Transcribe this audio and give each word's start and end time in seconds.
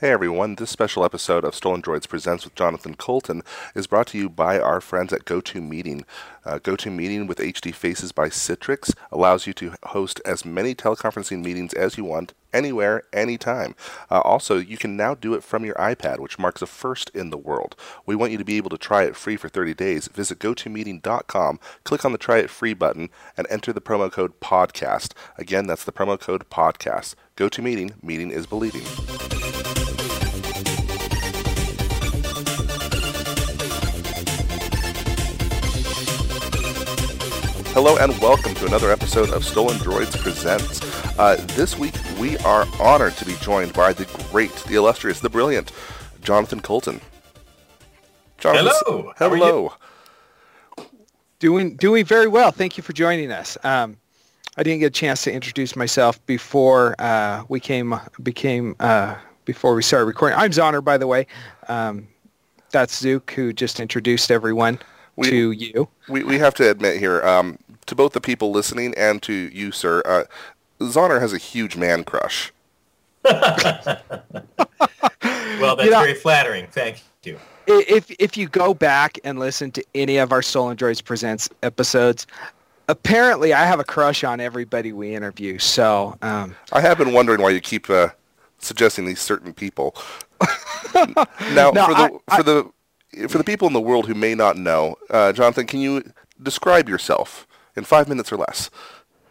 Hey 0.00 0.12
everyone, 0.12 0.54
this 0.54 0.70
special 0.70 1.04
episode 1.04 1.42
of 1.42 1.56
Stolen 1.56 1.82
Droids 1.82 2.08
Presents 2.08 2.44
with 2.44 2.54
Jonathan 2.54 2.94
Coulton 2.94 3.42
is 3.74 3.88
brought 3.88 4.06
to 4.08 4.18
you 4.18 4.28
by 4.28 4.60
our 4.60 4.80
friends 4.80 5.12
at 5.12 5.24
GoToMeeting. 5.24 6.04
Uh, 6.44 6.60
GoToMeeting 6.60 7.26
with 7.26 7.38
HD 7.38 7.74
Faces 7.74 8.12
by 8.12 8.28
Citrix 8.28 8.94
allows 9.10 9.48
you 9.48 9.52
to 9.54 9.74
host 9.86 10.20
as 10.24 10.44
many 10.44 10.72
teleconferencing 10.72 11.42
meetings 11.42 11.74
as 11.74 11.98
you 11.98 12.04
want, 12.04 12.32
anywhere, 12.52 13.02
anytime. 13.12 13.74
Uh, 14.08 14.20
also, 14.20 14.58
you 14.58 14.76
can 14.76 14.96
now 14.96 15.16
do 15.16 15.34
it 15.34 15.42
from 15.42 15.64
your 15.64 15.74
iPad, 15.74 16.20
which 16.20 16.38
marks 16.38 16.62
a 16.62 16.66
first 16.66 17.10
in 17.10 17.30
the 17.30 17.36
world. 17.36 17.74
We 18.06 18.14
want 18.14 18.30
you 18.30 18.38
to 18.38 18.44
be 18.44 18.56
able 18.56 18.70
to 18.70 18.78
try 18.78 19.02
it 19.02 19.16
free 19.16 19.36
for 19.36 19.48
30 19.48 19.74
days. 19.74 20.06
Visit 20.06 20.38
GoToMeeting.com, 20.38 21.58
click 21.82 22.04
on 22.04 22.12
the 22.12 22.18
Try 22.18 22.38
It 22.38 22.50
Free 22.50 22.72
button, 22.72 23.10
and 23.36 23.48
enter 23.50 23.72
the 23.72 23.80
promo 23.80 24.12
code 24.12 24.38
PODCAST. 24.38 25.12
Again, 25.36 25.66
that's 25.66 25.82
the 25.82 25.90
promo 25.90 26.20
code 26.20 26.48
PODCAST. 26.50 27.16
GoToMeeting, 27.36 28.00
meeting 28.00 28.30
is 28.30 28.46
believing. 28.46 28.84
Hello 37.80 37.96
and 37.96 38.12
welcome 38.18 38.56
to 38.56 38.66
another 38.66 38.90
episode 38.90 39.30
of 39.30 39.44
Stolen 39.44 39.76
Droids 39.76 40.18
Presents. 40.18 40.82
Uh, 41.16 41.36
this 41.54 41.78
week 41.78 41.94
we 42.18 42.36
are 42.38 42.66
honored 42.80 43.12
to 43.18 43.24
be 43.24 43.36
joined 43.36 43.72
by 43.72 43.92
the 43.92 44.04
great, 44.32 44.52
the 44.66 44.74
illustrious, 44.74 45.20
the 45.20 45.30
brilliant 45.30 45.70
Jonathan 46.20 46.58
Coulton. 46.58 47.00
Jonathan, 48.36 48.72
hello. 48.84 49.12
Hello. 49.16 49.72
Doing 51.38 51.76
doing 51.76 52.04
very 52.04 52.26
well. 52.26 52.50
Thank 52.50 52.76
you 52.76 52.82
for 52.82 52.92
joining 52.94 53.30
us. 53.30 53.56
Um, 53.62 53.96
I 54.56 54.64
didn't 54.64 54.80
get 54.80 54.86
a 54.86 54.90
chance 54.90 55.22
to 55.22 55.32
introduce 55.32 55.76
myself 55.76 56.18
before 56.26 56.96
uh, 56.98 57.44
we 57.48 57.60
came 57.60 57.94
became 58.24 58.74
uh, 58.80 59.14
before 59.44 59.76
we 59.76 59.84
started 59.84 60.06
recording. 60.06 60.36
I'm 60.36 60.50
Zoner, 60.50 60.82
by 60.82 60.98
the 60.98 61.06
way. 61.06 61.28
Um, 61.68 62.08
that's 62.72 62.98
Zook 62.98 63.30
who 63.30 63.52
just 63.52 63.78
introduced 63.78 64.32
everyone 64.32 64.80
we, 65.14 65.30
to 65.30 65.52
you. 65.52 65.88
We 66.08 66.24
we 66.24 66.40
have 66.40 66.54
to 66.54 66.68
admit 66.68 66.96
here. 66.96 67.22
Um, 67.22 67.56
to 67.88 67.94
both 67.94 68.12
the 68.12 68.20
people 68.20 68.50
listening 68.50 68.94
and 68.96 69.22
to 69.22 69.32
you, 69.32 69.72
sir, 69.72 70.02
uh, 70.04 70.24
Zoner 70.80 71.20
has 71.20 71.32
a 71.32 71.38
huge 71.38 71.76
man 71.76 72.04
crush. 72.04 72.52
well, 73.24 74.02
that's 74.64 75.84
you 75.84 75.90
know, 75.90 76.00
very 76.00 76.14
flattering. 76.14 76.66
Thank 76.68 77.02
you. 77.24 77.38
If 77.66 78.10
if 78.18 78.36
you 78.36 78.48
go 78.48 78.72
back 78.72 79.18
and 79.24 79.38
listen 79.38 79.70
to 79.72 79.84
any 79.94 80.16
of 80.18 80.32
our 80.32 80.40
Stolen 80.40 80.76
Droids 80.76 81.04
Presents 81.04 81.48
episodes, 81.62 82.26
apparently 82.88 83.52
I 83.52 83.66
have 83.66 83.80
a 83.80 83.84
crush 83.84 84.24
on 84.24 84.40
everybody 84.40 84.92
we 84.92 85.14
interview. 85.14 85.58
So 85.58 86.16
um, 86.22 86.56
I 86.72 86.80
have 86.80 86.96
been 86.96 87.12
wondering 87.12 87.42
why 87.42 87.50
you 87.50 87.60
keep 87.60 87.90
uh, 87.90 88.08
suggesting 88.58 89.04
these 89.04 89.20
certain 89.20 89.52
people. 89.52 89.96
now, 90.94 91.70
no, 91.72 91.86
for 91.86 91.94
the 91.94 92.20
I, 92.28 92.36
for 92.36 92.42
the 92.42 92.70
for 93.28 93.38
the 93.38 93.44
people 93.44 93.66
in 93.66 93.74
the 93.74 93.80
world 93.80 94.06
who 94.06 94.14
may 94.14 94.34
not 94.34 94.56
know, 94.56 94.96
uh, 95.10 95.32
Jonathan, 95.32 95.66
can 95.66 95.80
you 95.80 96.04
describe 96.42 96.88
yourself? 96.88 97.46
In 97.78 97.84
five 97.84 98.08
minutes 98.08 98.30
or 98.30 98.36
less? 98.36 98.70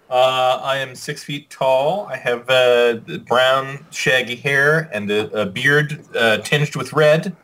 Uh, 0.09 0.61
I 0.63 0.77
am 0.77 0.95
six 0.95 1.23
feet 1.23 1.49
tall. 1.49 2.07
I 2.07 2.15
have 2.15 2.49
uh, 2.49 2.95
brown, 3.27 3.85
shaggy 3.91 4.35
hair 4.35 4.89
and 4.93 5.11
a, 5.11 5.41
a 5.41 5.45
beard 5.45 6.03
uh, 6.15 6.37
tinged 6.37 6.75
with 6.75 6.93
red. 6.93 7.35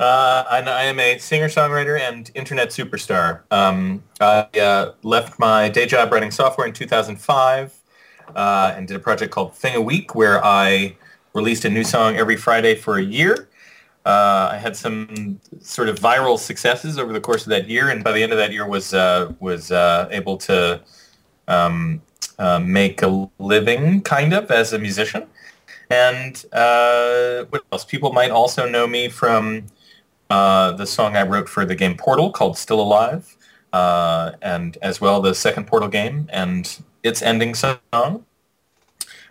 Uh, 0.00 0.44
and 0.50 0.68
I 0.68 0.82
am 0.82 0.98
a 0.98 1.16
singer-songwriter 1.18 2.00
and 2.00 2.28
internet 2.34 2.70
superstar. 2.70 3.42
Um, 3.52 4.02
I 4.20 4.48
uh, 4.58 4.94
left 5.04 5.38
my 5.38 5.68
day 5.68 5.86
job 5.86 6.10
writing 6.10 6.32
software 6.32 6.66
in 6.66 6.72
2005 6.72 7.72
uh, 8.34 8.74
and 8.76 8.88
did 8.88 8.96
a 8.96 9.00
project 9.00 9.30
called 9.30 9.54
Thing 9.54 9.76
a 9.76 9.80
Week 9.80 10.16
where 10.16 10.44
I 10.44 10.96
released 11.34 11.64
a 11.64 11.70
new 11.70 11.84
song 11.84 12.16
every 12.16 12.36
Friday 12.36 12.74
for 12.74 12.98
a 12.98 13.02
year. 13.02 13.48
Uh, 14.04 14.48
I 14.52 14.58
had 14.58 14.76
some 14.76 15.38
sort 15.60 15.88
of 15.88 16.00
viral 16.00 16.36
successes 16.36 16.98
over 16.98 17.12
the 17.12 17.20
course 17.20 17.42
of 17.42 17.50
that 17.50 17.68
year, 17.68 17.90
and 17.90 18.02
by 18.02 18.10
the 18.10 18.22
end 18.22 18.32
of 18.32 18.38
that 18.38 18.50
year, 18.50 18.66
was 18.66 18.92
uh, 18.92 19.32
was 19.38 19.70
uh, 19.70 20.08
able 20.10 20.36
to 20.38 20.80
um, 21.46 22.02
uh, 22.38 22.58
make 22.58 23.02
a 23.02 23.30
living, 23.38 24.00
kind 24.00 24.32
of, 24.32 24.50
as 24.50 24.72
a 24.72 24.78
musician. 24.78 25.28
And 25.88 26.44
uh, 26.52 27.44
what 27.50 27.62
else? 27.70 27.84
People 27.84 28.12
might 28.12 28.32
also 28.32 28.68
know 28.68 28.88
me 28.88 29.08
from 29.08 29.66
uh, 30.30 30.72
the 30.72 30.86
song 30.86 31.16
I 31.16 31.22
wrote 31.22 31.48
for 31.48 31.64
the 31.64 31.76
game 31.76 31.96
Portal 31.96 32.32
called 32.32 32.58
"Still 32.58 32.80
Alive," 32.80 33.36
and 33.72 34.78
as 34.82 35.00
well 35.00 35.20
the 35.20 35.34
second 35.34 35.68
Portal 35.68 35.88
game 35.88 36.28
and 36.32 36.76
its 37.04 37.22
ending 37.22 37.54
song. 37.54 38.24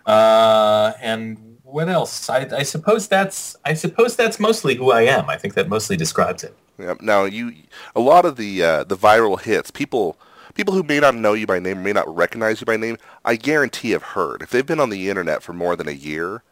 and 0.06 1.51
what 1.72 1.88
else? 1.88 2.28
I, 2.28 2.46
I, 2.54 2.62
suppose 2.62 3.08
that's 3.08 3.56
I 3.64 3.74
suppose 3.74 4.14
that's 4.14 4.38
mostly 4.38 4.74
who 4.74 4.92
I 4.92 5.02
am. 5.02 5.30
I 5.30 5.36
think 5.36 5.54
that 5.54 5.68
mostly 5.68 5.96
describes 5.96 6.44
it. 6.44 6.54
Yeah. 6.78 6.94
Now 7.00 7.24
you, 7.24 7.54
a 7.96 8.00
lot 8.00 8.24
of 8.24 8.36
the 8.36 8.62
uh, 8.62 8.84
the 8.84 8.96
viral 8.96 9.40
hits, 9.40 9.70
people 9.70 10.18
people 10.54 10.74
who 10.74 10.82
may 10.82 11.00
not 11.00 11.14
know 11.14 11.32
you 11.32 11.46
by 11.46 11.58
name, 11.58 11.82
may 11.82 11.92
not 11.92 12.14
recognize 12.14 12.60
you 12.60 12.66
by 12.66 12.76
name, 12.76 12.98
I 13.24 13.36
guarantee 13.36 13.90
have 13.90 14.02
heard. 14.02 14.42
If 14.42 14.50
they've 14.50 14.66
been 14.66 14.80
on 14.80 14.90
the 14.90 15.08
internet 15.08 15.42
for 15.42 15.54
more 15.54 15.74
than 15.74 15.88
a 15.88 15.92
year, 15.92 16.42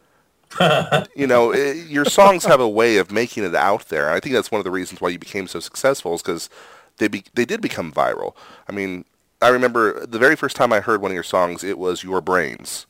you 1.14 1.26
know, 1.26 1.52
it, 1.52 1.76
eh, 1.76 1.84
your 1.88 2.06
songs 2.06 2.44
have 2.46 2.60
a 2.60 2.68
way 2.68 2.96
of 2.96 3.12
making 3.12 3.44
it 3.44 3.54
out 3.54 3.88
there. 3.88 4.10
I 4.10 4.20
think 4.20 4.34
that's 4.34 4.50
one 4.50 4.58
of 4.58 4.64
the 4.64 4.70
reasons 4.70 5.00
why 5.00 5.10
you 5.10 5.18
became 5.18 5.46
so 5.46 5.60
successful 5.60 6.14
is 6.14 6.22
because 6.22 6.48
they 6.96 7.08
be, 7.08 7.24
they 7.34 7.44
did 7.44 7.60
become 7.60 7.92
viral. 7.92 8.34
I 8.68 8.72
mean, 8.72 9.04
I 9.42 9.48
remember 9.48 10.04
the 10.06 10.18
very 10.18 10.34
first 10.34 10.56
time 10.56 10.72
I 10.72 10.80
heard 10.80 11.00
one 11.00 11.12
of 11.12 11.14
your 11.14 11.22
songs, 11.22 11.62
it 11.62 11.78
was 11.78 12.02
Your 12.02 12.20
Brains 12.20 12.86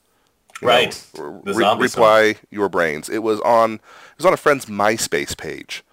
right. 0.63 1.07
Know, 1.17 1.43
re- 1.45 1.77
reply 1.79 2.33
song. 2.33 2.43
your 2.51 2.69
brains. 2.69 3.09
It 3.09 3.23
was 3.23 3.41
on 3.41 3.75
it 3.75 3.81
was 4.19 4.27
on 4.27 4.33
a 4.33 4.37
friend's 4.37 4.67
MySpace 4.67 5.37
page, 5.37 5.85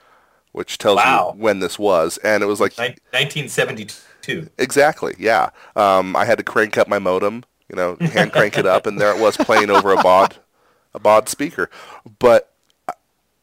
which 0.52 0.78
tells 0.78 0.98
wow. 0.98 1.34
you 1.34 1.42
when 1.42 1.60
this 1.60 1.78
was, 1.80 2.18
and 2.20 2.44
it 2.44 2.48
was 2.48 2.60
like 2.60 2.78
1972. 2.78 4.50
Exactly. 4.58 5.16
Yeah. 5.18 5.50
Um, 5.76 6.16
I 6.16 6.26
had 6.26 6.38
to 6.38 6.44
crank 6.44 6.78
up 6.78 6.88
my 6.88 7.00
modem, 7.00 7.44
you 7.70 7.76
know, 7.76 7.98
hand 8.00 8.32
crank 8.32 8.58
it 8.58 8.66
up, 8.66 8.86
and 8.86 9.00
there 9.00 9.16
it 9.16 9.22
was 9.22 9.38
playing 9.38 9.70
over 9.70 9.92
a 9.92 10.02
baud 10.02 10.38
a 10.94 11.00
baud 11.00 11.30
speaker. 11.30 11.70
But 12.20 12.52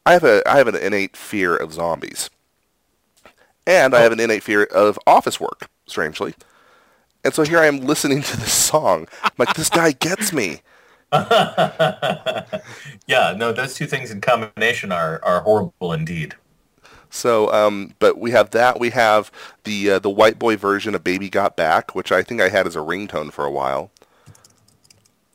I 0.05 0.13
have 0.13 0.23
a 0.23 0.41
I 0.47 0.57
have 0.57 0.67
an 0.67 0.75
innate 0.75 1.17
fear 1.17 1.55
of 1.55 1.73
zombies, 1.73 2.29
and. 3.65 3.95
I 3.95 4.01
have 4.01 4.11
an 4.11 4.19
innate 4.19 4.43
fear 4.43 4.63
of 4.63 4.99
office 5.07 5.39
work. 5.39 5.69
Strangely. 5.87 6.33
And 7.23 7.33
so 7.33 7.43
here 7.43 7.59
I 7.59 7.65
am 7.65 7.79
listening 7.79 8.21
to 8.21 8.37
this 8.37 8.53
song. 8.53 9.07
I'm 9.23 9.31
like, 9.37 9.55
this 9.55 9.69
guy 9.69 9.91
gets 9.91 10.31
me. 10.31 10.61
yeah, 13.07 13.33
no, 13.37 13.51
those 13.51 13.75
two 13.75 13.85
things 13.85 14.11
in 14.11 14.21
combination 14.21 14.91
are, 14.91 15.23
are 15.23 15.41
horrible 15.41 15.93
indeed. 15.93 16.35
So, 17.09 17.51
um, 17.53 17.93
but 17.99 18.17
we 18.17 18.31
have 18.31 18.49
that. 18.51 18.79
We 18.79 18.89
have 18.89 19.31
the 19.63 19.91
uh, 19.91 19.99
the 19.99 20.09
white 20.09 20.37
boy 20.37 20.57
version 20.57 20.95
of 20.95 21.03
"Baby 21.03 21.29
Got 21.29 21.55
Back," 21.55 21.95
which 21.95 22.11
I 22.11 22.23
think 22.23 22.41
I 22.41 22.49
had 22.49 22.67
as 22.67 22.75
a 22.75 22.79
ringtone 22.79 23.31
for 23.31 23.45
a 23.45 23.51
while. 23.51 23.91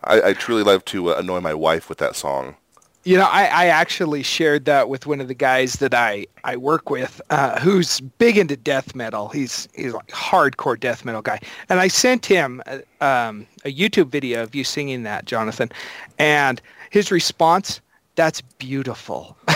I, 0.04 0.22
I 0.22 0.32
truly 0.34 0.62
love 0.62 0.84
to 0.86 1.10
uh, 1.10 1.18
annoy 1.18 1.40
my 1.40 1.54
wife 1.54 1.88
with 1.88 1.98
that 1.98 2.16
song. 2.16 2.56
You 3.04 3.16
know, 3.16 3.24
I, 3.24 3.44
I 3.44 3.66
actually 3.66 4.22
shared 4.22 4.66
that 4.66 4.90
with 4.90 5.06
one 5.06 5.22
of 5.22 5.28
the 5.28 5.34
guys 5.34 5.74
that 5.74 5.94
I, 5.94 6.26
I 6.44 6.56
work 6.56 6.90
with, 6.90 7.20
uh, 7.30 7.58
who's 7.58 8.00
big 8.00 8.36
into 8.36 8.58
death 8.58 8.94
metal. 8.94 9.28
He's 9.28 9.68
he's 9.74 9.94
like 9.94 10.08
hardcore 10.08 10.78
death 10.78 11.04
metal 11.04 11.22
guy, 11.22 11.40
and 11.70 11.80
I 11.80 11.88
sent 11.88 12.26
him 12.26 12.62
a, 12.66 12.82
uh, 13.00 13.28
um, 13.28 13.46
a 13.64 13.72
YouTube 13.72 14.08
video 14.08 14.42
of 14.42 14.54
you 14.54 14.64
singing 14.64 15.02
that, 15.04 15.24
Jonathan, 15.24 15.72
and 16.18 16.60
his 16.90 17.10
response, 17.10 17.80
"That's 18.16 18.42
beautiful." 18.42 19.34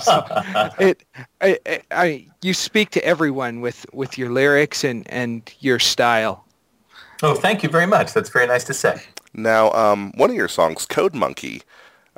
so 0.00 0.24
it, 0.78 1.04
I, 1.40 1.58
I, 1.90 2.26
you 2.42 2.54
speak 2.54 2.90
to 2.90 3.04
everyone 3.04 3.60
with, 3.60 3.86
with 3.92 4.18
your 4.18 4.30
lyrics 4.30 4.84
and, 4.84 5.08
and 5.10 5.52
your 5.60 5.78
style. 5.78 6.44
Oh, 7.22 7.34
thank 7.34 7.62
you 7.62 7.68
very 7.68 7.86
much. 7.86 8.12
That's 8.12 8.30
very 8.30 8.46
nice 8.46 8.64
to 8.64 8.74
say. 8.74 9.02
Now, 9.34 9.72
um, 9.72 10.12
one 10.16 10.30
of 10.30 10.36
your 10.36 10.48
songs, 10.48 10.86
Code 10.86 11.14
Monkey, 11.14 11.62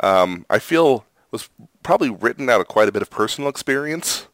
um, 0.03 0.47
I 0.51 0.59
feel 0.59 1.05
was 1.31 1.49
probably 1.83 2.11
written 2.11 2.49
out 2.49 2.61
of 2.61 2.69
quite 2.69 2.89
a 2.89 2.93
bit 2.93 3.03
of 3.03 3.11
personal 3.11 3.49
experience. 3.49 4.27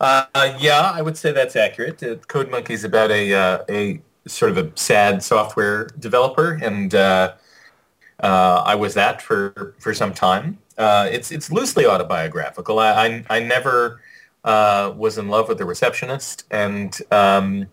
Uh, 0.00 0.26
yeah, 0.60 0.92
I 0.94 1.02
would 1.02 1.16
say 1.16 1.32
that's 1.32 1.56
accurate. 1.56 2.02
Uh, 2.02 2.16
Code 2.28 2.50
Monkey 2.50 2.74
is 2.74 2.84
about 2.84 3.10
a 3.10 3.34
uh, 3.34 3.64
a 3.68 4.00
sort 4.26 4.56
of 4.56 4.58
a 4.58 4.70
sad 4.76 5.22
software 5.22 5.86
developer, 5.98 6.52
and 6.62 6.94
uh, 6.94 7.34
uh, 8.20 8.62
I 8.64 8.74
was 8.76 8.94
that 8.94 9.20
for 9.20 9.74
for 9.80 9.92
some 9.92 10.14
time. 10.14 10.58
Uh, 10.76 11.08
it's 11.10 11.32
it's 11.32 11.50
loosely 11.50 11.84
autobiographical. 11.84 12.78
I 12.78 13.06
I, 13.06 13.24
I 13.28 13.40
never 13.40 14.00
was 14.44 15.18
in 15.18 15.28
love 15.28 15.48
with 15.48 15.58
the 15.58 15.64
receptionist, 15.64 16.44
and 16.52 16.96
um, 17.10 17.66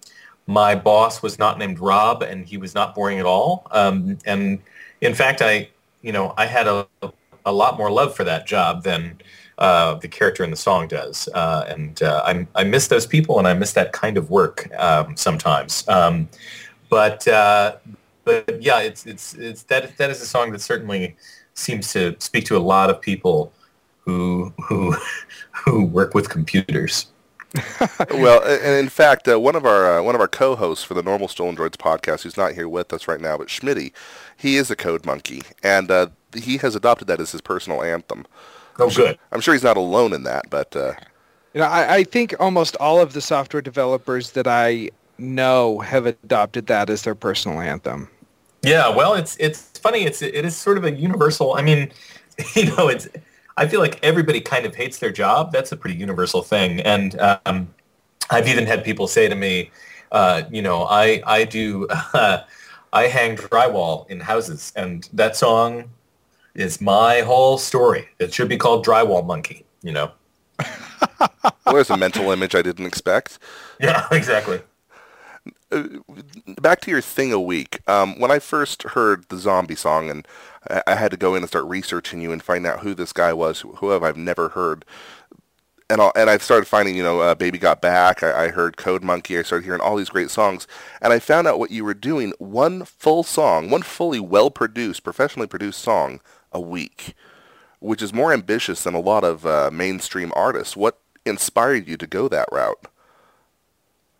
my 0.47 0.73
boss 0.73 1.21
was 1.21 1.37
not 1.37 1.59
named 1.59 1.79
Rob, 1.79 2.23
and 2.23 2.45
he 2.45 2.57
was 2.57 2.73
not 2.73 2.95
boring 2.95 3.19
at 3.19 3.25
all. 3.25 3.67
Um, 3.69 4.17
and 4.25 4.59
in 5.01 5.13
fact, 5.13 5.43
I 5.43 5.69
you 6.05 6.11
know, 6.11 6.35
I 6.37 6.45
had 6.45 6.67
a, 6.67 6.87
a 7.45 7.51
lot 7.51 7.77
more 7.77 7.89
love 7.89 8.15
for 8.15 8.23
that 8.23 8.45
job 8.45 8.83
than 8.83 9.19
uh, 9.57 9.95
the 9.95 10.07
character 10.07 10.43
in 10.43 10.51
the 10.51 10.55
song 10.55 10.87
does. 10.87 11.27
Uh, 11.33 11.65
and 11.67 12.03
uh, 12.03 12.21
I, 12.23 12.47
I 12.53 12.63
miss 12.63 12.87
those 12.87 13.07
people 13.07 13.39
and 13.39 13.47
I 13.47 13.55
miss 13.55 13.73
that 13.73 13.91
kind 13.91 14.17
of 14.17 14.29
work 14.29 14.69
um, 14.77 15.17
sometimes. 15.17 15.87
Um, 15.87 16.29
but, 16.89 17.27
uh, 17.27 17.77
but 18.23 18.61
yeah, 18.61 18.81
it's, 18.81 19.07
it's, 19.07 19.33
it's, 19.33 19.63
that, 19.63 19.97
that 19.97 20.11
is 20.11 20.21
a 20.21 20.27
song 20.27 20.51
that 20.51 20.61
certainly 20.61 21.15
seems 21.55 21.91
to 21.93 22.15
speak 22.19 22.45
to 22.45 22.57
a 22.57 22.59
lot 22.59 22.89
of 22.91 23.01
people 23.01 23.51
who 24.05 24.53
who 24.59 24.95
who 25.51 25.85
work 25.85 26.13
with 26.13 26.29
computers. 26.29 27.07
well, 28.11 28.43
and 28.43 28.79
in 28.79 28.89
fact, 28.89 29.27
uh, 29.27 29.39
one 29.39 29.55
of 29.55 29.65
our 29.65 29.99
uh, 29.99 30.03
one 30.03 30.15
of 30.15 30.21
our 30.21 30.27
co-hosts 30.27 30.83
for 30.83 30.93
the 30.93 31.03
Normal 31.03 31.27
Stolen 31.27 31.55
Droids 31.55 31.77
podcast, 31.77 32.23
who's 32.23 32.37
not 32.37 32.53
here 32.53 32.67
with 32.67 32.91
us 32.93 33.07
right 33.07 33.21
now, 33.21 33.37
but 33.37 33.47
Schmitty, 33.47 33.91
he 34.37 34.57
is 34.57 34.69
a 34.71 34.75
code 34.75 35.05
monkey, 35.05 35.41
and 35.63 35.89
uh, 35.89 36.07
he 36.35 36.57
has 36.57 36.75
adopted 36.75 37.07
that 37.07 37.19
as 37.19 37.31
his 37.31 37.41
personal 37.41 37.81
anthem. 37.81 38.25
Oh, 38.79 38.85
I'm 38.85 38.89
sure, 38.89 39.07
good. 39.07 39.19
I'm 39.31 39.41
sure 39.41 39.53
he's 39.53 39.63
not 39.63 39.77
alone 39.77 40.13
in 40.13 40.23
that, 40.23 40.49
but 40.49 40.75
uh, 40.75 40.93
You 41.53 41.61
know, 41.61 41.67
I, 41.67 41.95
I 41.95 42.03
think 42.03 42.35
almost 42.39 42.75
all 42.77 42.99
of 42.99 43.13
the 43.13 43.21
software 43.21 43.61
developers 43.61 44.31
that 44.31 44.47
I 44.47 44.89
know 45.17 45.79
have 45.79 46.05
adopted 46.05 46.67
that 46.67 46.89
as 46.89 47.03
their 47.03 47.15
personal 47.15 47.61
anthem. 47.61 48.09
Yeah, 48.63 48.89
well, 48.89 49.13
it's 49.13 49.37
it's 49.37 49.77
funny. 49.79 50.05
It's 50.05 50.21
it 50.21 50.43
is 50.43 50.55
sort 50.57 50.77
of 50.77 50.83
a 50.83 50.91
universal. 50.91 51.53
I 51.53 51.61
mean, 51.61 51.91
you 52.55 52.65
know, 52.75 52.87
it's. 52.87 53.07
I 53.57 53.67
feel 53.67 53.79
like 53.79 53.99
everybody 54.03 54.41
kind 54.41 54.65
of 54.65 54.75
hates 54.75 54.99
their 54.99 55.11
job. 55.11 55.51
That's 55.51 55.71
a 55.71 55.77
pretty 55.77 55.97
universal 55.97 56.41
thing, 56.41 56.81
and 56.81 57.19
um, 57.19 57.73
I've 58.29 58.47
even 58.47 58.65
had 58.65 58.83
people 58.83 59.07
say 59.07 59.27
to 59.29 59.35
me, 59.35 59.71
uh, 60.11 60.43
you 60.51 60.61
know, 60.61 60.83
I 60.83 61.21
I 61.25 61.45
do 61.45 61.87
uh, 61.89 62.43
I 62.93 63.07
hang 63.07 63.37
drywall 63.37 64.09
in 64.09 64.19
houses, 64.19 64.73
and 64.75 65.07
that 65.13 65.35
song 65.35 65.89
is 66.53 66.81
my 66.81 67.21
whole 67.21 67.57
story. 67.57 68.07
It 68.19 68.33
should 68.33 68.49
be 68.49 68.57
called 68.57 68.85
Drywall 68.85 69.25
Monkey. 69.25 69.65
You 69.81 69.93
know. 69.93 70.11
well, 71.19 71.75
there's 71.75 71.89
a 71.89 71.97
mental 71.97 72.31
image 72.31 72.55
I 72.55 72.61
didn't 72.61 72.85
expect. 72.85 73.39
Yeah, 73.79 74.07
exactly. 74.11 74.61
back 76.61 76.81
to 76.81 76.91
your 76.91 77.01
thing 77.01 77.31
a 77.31 77.39
week. 77.39 77.79
Um, 77.87 78.19
when 78.19 78.31
I 78.31 78.39
first 78.39 78.83
heard 78.83 79.27
the 79.29 79.37
zombie 79.37 79.75
song, 79.75 80.09
and 80.09 80.27
I, 80.69 80.83
I 80.87 80.95
had 80.95 81.11
to 81.11 81.17
go 81.17 81.35
in 81.35 81.43
and 81.43 81.49
start 81.49 81.65
researching 81.65 82.21
you 82.21 82.31
and 82.31 82.41
find 82.41 82.65
out 82.65 82.79
who 82.79 82.93
this 82.93 83.13
guy 83.13 83.33
was, 83.33 83.61
who 83.61 83.91
I've 83.91 84.17
never 84.17 84.49
heard. 84.49 84.85
And 85.87 86.01
i 86.01 86.11
and 86.15 86.29
I 86.29 86.39
started 86.39 86.65
finding, 86.65 86.95
you 86.95 87.03
know, 87.03 87.19
uh, 87.19 87.35
Baby 87.35 87.59
Got 87.59 87.81
Back. 87.81 88.23
I, 88.23 88.45
I 88.45 88.47
heard 88.49 88.75
Code 88.75 89.03
Monkey. 89.03 89.37
I 89.37 89.43
started 89.43 89.65
hearing 89.65 89.81
all 89.81 89.95
these 89.95 90.09
great 90.09 90.31
songs, 90.31 90.67
and 90.99 91.13
I 91.13 91.19
found 91.19 91.47
out 91.47 91.59
what 91.59 91.69
you 91.69 91.85
were 91.85 91.93
doing: 91.93 92.33
one 92.39 92.85
full 92.85 93.21
song, 93.21 93.69
one 93.69 93.83
fully 93.83 94.19
well-produced, 94.19 95.03
professionally 95.03 95.47
produced 95.47 95.79
song 95.79 96.21
a 96.51 96.59
week, 96.59 97.13
which 97.79 98.01
is 98.01 98.13
more 98.13 98.33
ambitious 98.33 98.83
than 98.83 98.95
a 98.95 98.99
lot 98.99 99.23
of 99.23 99.45
uh, 99.45 99.69
mainstream 99.71 100.33
artists. 100.35 100.75
What 100.75 100.99
inspired 101.23 101.87
you 101.87 101.97
to 101.97 102.07
go 102.07 102.27
that 102.29 102.49
route? 102.51 102.87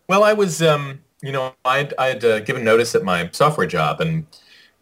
Well, 0.07 0.23
I 0.23 0.33
was, 0.33 0.61
um, 0.61 1.01
you 1.23 1.31
know, 1.31 1.55
I'd, 1.65 1.95
I'd 1.97 2.23
uh, 2.23 2.39
given 2.41 2.63
notice 2.63 2.93
at 2.93 3.03
my 3.03 3.29
software 3.31 3.65
job, 3.65 4.01
and 4.01 4.27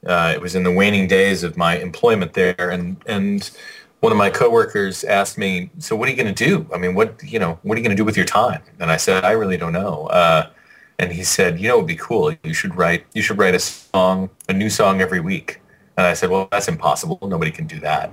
uh, 0.06 0.32
it 0.34 0.42
was 0.42 0.56
in 0.56 0.64
the 0.64 0.72
waning 0.72 1.08
days 1.08 1.44
of 1.44 1.58
my 1.58 1.78
employment 1.78 2.34
there, 2.34 2.56
and 2.58 2.98
and 3.06 3.52
one 4.02 4.12
of 4.12 4.18
my 4.18 4.30
coworkers 4.30 5.04
asked 5.04 5.38
me, 5.38 5.70
"So 5.80 5.96
what 5.96 6.08
are 6.08 6.12
you 6.12 6.18
going 6.18 6.34
to 6.34 6.46
do? 6.46 6.68
I 6.74 6.78
mean, 6.78 6.94
what 6.94 7.22
you 7.24 7.40
know, 7.40 7.60
what 7.64 7.76
are 7.76 7.80
you 7.80 7.84
going 7.84 7.96
to 7.96 8.02
do 8.02 8.06
with 8.06 8.18
your 8.18 8.26
time?" 8.26 8.62
And 8.80 8.92
I 8.92 8.98
said, 8.98 9.24
"I 9.24 9.32
really 9.32 9.58
don't 9.58 9.74
know." 9.74 10.08
Uh, 10.08 10.50
and 11.00 11.12
he 11.12 11.24
said, 11.24 11.60
"You 11.60 11.70
know, 11.70 11.76
it'd 11.76 11.88
be 11.88 11.96
cool. 11.96 12.36
You 12.44 12.54
should 12.54 12.76
write. 12.76 13.06
You 13.14 13.22
should 13.22 13.38
write 13.38 13.56
a 13.56 13.60
song, 13.60 14.30
a 14.50 14.54
new 14.54 14.70
song 14.70 15.02
every 15.02 15.20
week." 15.20 15.62
And 15.98 16.06
I 16.08 16.14
said, 16.14 16.30
"Well, 16.30 16.48
that's 16.52 16.68
impossible. 16.68 17.20
Nobody 17.24 17.52
can 17.52 17.66
do 17.68 17.80
that." 17.80 18.12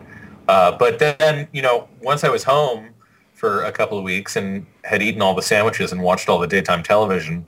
Uh, 0.48 0.76
but 0.76 0.98
then, 0.98 1.48
you 1.52 1.62
know, 1.62 1.88
once 2.02 2.24
I 2.24 2.28
was 2.28 2.44
home 2.44 2.90
for 3.34 3.62
a 3.64 3.72
couple 3.72 3.96
of 3.96 4.04
weeks 4.04 4.36
and 4.36 4.66
had 4.84 5.02
eaten 5.02 5.22
all 5.22 5.34
the 5.34 5.42
sandwiches 5.42 5.92
and 5.92 6.02
watched 6.02 6.28
all 6.28 6.38
the 6.38 6.46
daytime 6.46 6.82
television, 6.82 7.46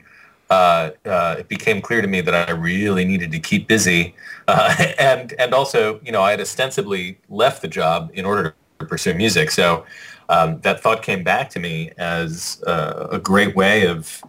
uh, 0.53 0.91
uh, 1.05 1.35
it 1.39 1.47
became 1.47 1.81
clear 1.81 2.01
to 2.01 2.07
me 2.07 2.21
that 2.21 2.49
I 2.49 2.51
really 2.51 3.05
needed 3.05 3.31
to 3.31 3.39
keep 3.39 3.67
busy, 3.67 4.15
uh, 4.47 4.75
and 4.99 5.33
and 5.39 5.53
also, 5.53 5.99
you 6.05 6.11
know, 6.11 6.21
I 6.21 6.31
had 6.31 6.41
ostensibly 6.41 7.17
left 7.29 7.61
the 7.63 7.67
job 7.67 8.11
in 8.13 8.23
order 8.25 8.55
to 8.79 8.85
pursue 8.85 9.15
music. 9.15 9.49
So 9.49 9.85
um, 10.29 10.59
that 10.61 10.81
thought 10.81 11.01
came 11.01 11.23
back 11.23 11.49
to 11.51 11.59
me 11.59 11.91
as 11.97 12.61
uh, 12.67 13.07
a 13.11 13.19
great 13.19 13.55
way 13.55 13.87
of 13.87 14.23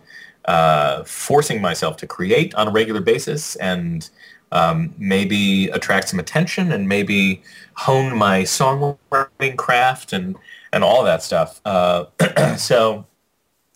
uh, 0.47 1.05
forcing 1.05 1.61
myself 1.61 1.97
to 1.99 2.07
create 2.07 2.55
on 2.55 2.69
a 2.69 2.71
regular 2.71 3.01
basis 3.01 3.57
and 3.57 4.09
um, 4.53 4.95
maybe 4.97 5.69
attract 5.69 6.09
some 6.09 6.21
attention 6.21 6.73
and 6.73 6.89
maybe 6.89 7.43
hone 7.75 8.17
my 8.17 8.43
songwriting 8.43 9.57
craft 9.57 10.13
and 10.15 10.37
and 10.73 10.83
all 10.83 11.05
that 11.05 11.23
stuff. 11.23 11.61
So 12.57 13.07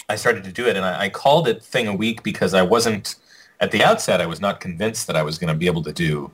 I 0.09 0.17
started 0.17 0.45
to 0.45 0.53
do 0.53 0.67
it, 0.67 0.77
and 0.77 0.85
I, 0.85 1.03
I, 1.03 1.09
called 1.09 1.49
it 1.49 1.63
Thing 1.63 1.87
a 1.87 1.95
Week 1.95 2.23
because 2.23 2.55
I 2.55 2.63
wasn't 2.63 3.17
at 3.61 3.71
the 3.73 3.85
outset. 3.85 4.21
I 4.21 4.27
was 4.27 4.41
not 4.41 4.61
convinced 4.61 5.07
that 5.07 5.17
I 5.17 5.23
was 5.23 5.39
going 5.39 5.53
to 5.53 5.59
be 5.59 5.67
able 5.67 5.83
to 5.83 5.93
do 5.93 6.31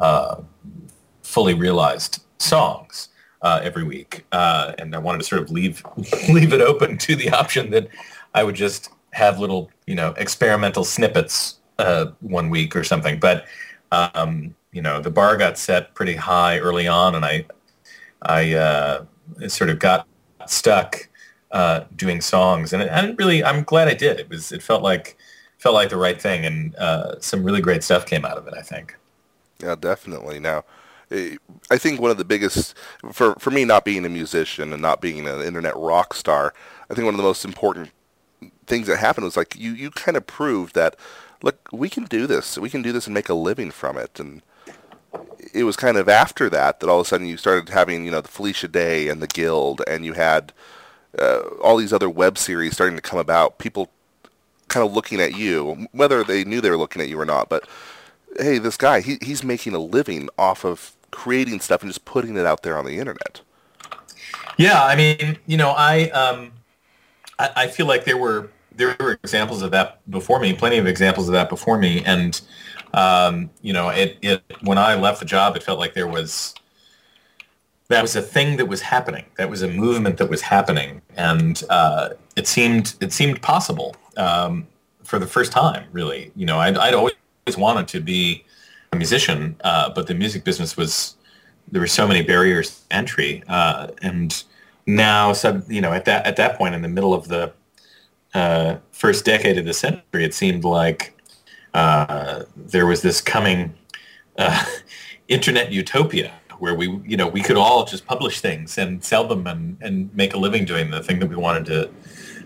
uh, 0.00 0.36
fully 1.22 1.54
realized 1.54 2.22
songs 2.38 3.08
uh, 3.42 3.60
every 3.62 3.82
week, 3.82 4.24
uh, 4.32 4.74
and 4.78 4.94
I 4.94 4.98
wanted 4.98 5.18
to 5.18 5.24
sort 5.24 5.42
of 5.42 5.50
leave 5.50 5.82
leave 6.28 6.52
it 6.52 6.60
open 6.60 6.98
to 6.98 7.16
the 7.16 7.30
option 7.30 7.70
that 7.70 7.88
I 8.34 8.44
would 8.44 8.54
just 8.54 8.90
have 9.12 9.40
little, 9.40 9.70
you 9.86 9.96
know, 9.96 10.14
experimental 10.16 10.84
snippets 10.84 11.58
uh, 11.78 12.06
one 12.20 12.48
week 12.48 12.76
or 12.76 12.84
something. 12.84 13.18
But 13.18 13.46
um, 13.90 14.54
you 14.72 14.82
know, 14.82 15.00
the 15.00 15.10
bar 15.10 15.36
got 15.36 15.58
set 15.58 15.94
pretty 15.94 16.14
high 16.14 16.58
early 16.58 16.86
on, 16.86 17.16
and 17.16 17.24
I 17.24 17.44
I 18.22 18.54
uh, 18.54 19.04
sort 19.48 19.70
of 19.70 19.80
got 19.80 20.06
stuck 20.46 21.08
uh, 21.50 21.84
doing 21.96 22.20
songs, 22.20 22.72
and, 22.72 22.82
i 22.82 22.86
and 22.86 23.18
really, 23.18 23.42
I'm 23.44 23.64
glad 23.64 23.88
I 23.88 23.94
did. 23.94 24.20
It 24.20 24.28
was, 24.28 24.52
it 24.52 24.62
felt 24.62 24.82
like, 24.82 25.16
felt 25.58 25.74
like 25.74 25.90
the 25.90 25.96
right 25.96 26.20
thing, 26.20 26.44
and 26.44 26.74
uh, 26.76 27.20
some 27.20 27.44
really 27.44 27.60
great 27.60 27.82
stuff 27.82 28.06
came 28.06 28.24
out 28.24 28.38
of 28.38 28.46
it. 28.46 28.54
I 28.54 28.62
think. 28.62 28.96
Yeah, 29.62 29.74
definitely. 29.74 30.40
Now, 30.40 30.64
eh, 31.10 31.36
I 31.70 31.78
think 31.78 32.00
one 32.00 32.10
of 32.10 32.18
the 32.18 32.24
biggest 32.24 32.74
for 33.12 33.34
for 33.34 33.50
me, 33.50 33.64
not 33.64 33.84
being 33.84 34.04
a 34.04 34.08
musician 34.08 34.72
and 34.72 34.82
not 34.82 35.00
being 35.00 35.26
an 35.26 35.42
internet 35.42 35.76
rock 35.76 36.14
star, 36.14 36.54
I 36.90 36.94
think 36.94 37.04
one 37.04 37.14
of 37.14 37.18
the 37.18 37.24
most 37.24 37.44
important 37.44 37.90
things 38.66 38.86
that 38.86 38.98
happened 38.98 39.24
was 39.24 39.36
like 39.36 39.56
you 39.56 39.72
you 39.72 39.90
kind 39.90 40.16
of 40.16 40.26
proved 40.26 40.74
that 40.74 40.96
look, 41.42 41.68
we 41.72 41.88
can 41.88 42.04
do 42.04 42.26
this. 42.26 42.58
We 42.58 42.70
can 42.70 42.82
do 42.82 42.92
this 42.92 43.06
and 43.06 43.14
make 43.14 43.28
a 43.28 43.34
living 43.34 43.70
from 43.70 43.96
it, 43.96 44.20
and 44.20 44.42
it 45.52 45.64
was 45.64 45.76
kind 45.76 45.96
of 45.96 46.08
after 46.08 46.48
that 46.50 46.80
that 46.80 46.88
all 46.88 47.00
of 47.00 47.06
a 47.06 47.08
sudden 47.08 47.26
you 47.26 47.36
started 47.36 47.68
having 47.70 48.04
you 48.04 48.10
know 48.10 48.20
the 48.20 48.28
Felicia 48.28 48.68
Day 48.68 49.08
and 49.08 49.22
the 49.22 49.26
Guild, 49.26 49.82
and 49.86 50.04
you 50.04 50.14
had 50.14 50.52
uh, 51.18 51.40
all 51.62 51.76
these 51.76 51.92
other 51.92 52.08
web 52.08 52.38
series 52.38 52.74
starting 52.74 52.96
to 52.96 53.02
come 53.02 53.18
about, 53.18 53.58
people 53.58 53.90
kind 54.68 54.86
of 54.86 54.92
looking 54.92 55.20
at 55.20 55.36
you, 55.36 55.86
whether 55.92 56.22
they 56.22 56.44
knew 56.44 56.60
they 56.60 56.70
were 56.70 56.76
looking 56.76 57.02
at 57.02 57.08
you 57.08 57.20
or 57.20 57.26
not. 57.26 57.48
But 57.48 57.68
hey, 58.38 58.58
this 58.58 58.76
guy, 58.76 59.00
he, 59.00 59.18
he's 59.20 59.42
making 59.42 59.74
a 59.74 59.78
living 59.78 60.28
off 60.38 60.64
of 60.64 60.92
creating 61.10 61.60
stuff 61.60 61.82
and 61.82 61.90
just 61.90 62.04
putting 62.04 62.36
it 62.36 62.46
out 62.46 62.62
there 62.62 62.78
on 62.78 62.84
the 62.84 62.98
internet. 62.98 63.40
Yeah, 64.56 64.84
I 64.84 64.94
mean, 64.94 65.38
you 65.46 65.56
know, 65.56 65.70
I 65.70 66.10
um, 66.10 66.52
I, 67.38 67.50
I 67.56 67.66
feel 67.66 67.86
like 67.86 68.04
there 68.04 68.16
were 68.16 68.50
there 68.74 68.96
were 69.00 69.18
examples 69.22 69.62
of 69.62 69.70
that 69.72 69.98
before 70.10 70.38
me, 70.38 70.52
plenty 70.52 70.78
of 70.78 70.86
examples 70.86 71.28
of 71.28 71.32
that 71.32 71.48
before 71.48 71.78
me, 71.78 72.04
and 72.04 72.40
um, 72.94 73.50
you 73.62 73.72
know, 73.72 73.88
it, 73.88 74.18
it 74.22 74.42
when 74.62 74.78
I 74.78 74.94
left 74.94 75.20
the 75.20 75.26
job, 75.26 75.56
it 75.56 75.62
felt 75.62 75.78
like 75.78 75.94
there 75.94 76.06
was 76.06 76.54
that 77.90 78.02
was 78.02 78.14
a 78.14 78.22
thing 78.22 78.56
that 78.56 78.66
was 78.66 78.80
happening. 78.80 79.24
That 79.36 79.50
was 79.50 79.62
a 79.62 79.68
movement 79.68 80.16
that 80.18 80.30
was 80.30 80.40
happening, 80.40 81.02
and 81.16 81.60
uh, 81.68 82.10
it 82.36 82.46
seemed 82.46 82.94
it 83.00 83.12
seemed 83.12 83.42
possible 83.42 83.96
um, 84.16 84.68
for 85.02 85.18
the 85.18 85.26
first 85.26 85.50
time. 85.50 85.88
Really, 85.90 86.30
you 86.36 86.46
know, 86.46 86.60
I'd, 86.60 86.76
I'd 86.76 86.94
always 86.94 87.14
wanted 87.58 87.88
to 87.88 88.00
be 88.00 88.44
a 88.92 88.96
musician, 88.96 89.56
uh, 89.64 89.90
but 89.90 90.06
the 90.06 90.14
music 90.14 90.44
business 90.44 90.76
was 90.76 91.16
there 91.72 91.80
were 91.80 91.88
so 91.88 92.06
many 92.06 92.22
barriers 92.22 92.78
to 92.78 92.94
entry, 92.94 93.42
uh, 93.48 93.88
and 94.02 94.44
now, 94.86 95.32
so, 95.32 95.60
you 95.68 95.80
know, 95.80 95.92
at 95.92 96.04
that 96.04 96.24
at 96.26 96.36
that 96.36 96.56
point 96.56 96.76
in 96.76 96.82
the 96.82 96.88
middle 96.88 97.12
of 97.12 97.26
the 97.26 97.52
uh, 98.34 98.76
first 98.92 99.24
decade 99.24 99.58
of 99.58 99.64
the 99.64 99.74
century, 99.74 100.24
it 100.24 100.32
seemed 100.32 100.62
like 100.62 101.20
uh, 101.74 102.44
there 102.54 102.86
was 102.86 103.02
this 103.02 103.20
coming 103.20 103.74
uh, 104.38 104.64
internet 105.28 105.72
utopia 105.72 106.32
where 106.60 106.74
we, 106.74 107.00
you 107.04 107.16
know, 107.16 107.26
we 107.26 107.42
could 107.42 107.56
all 107.56 107.84
just 107.84 108.06
publish 108.06 108.40
things 108.40 108.78
and 108.78 109.02
sell 109.02 109.26
them 109.26 109.46
and, 109.46 109.76
and 109.80 110.14
make 110.14 110.34
a 110.34 110.36
living 110.36 110.64
doing 110.64 110.90
the 110.90 111.02
thing 111.02 111.18
that 111.20 111.28
we 111.28 111.36
wanted 111.36 111.66
to 111.66 111.90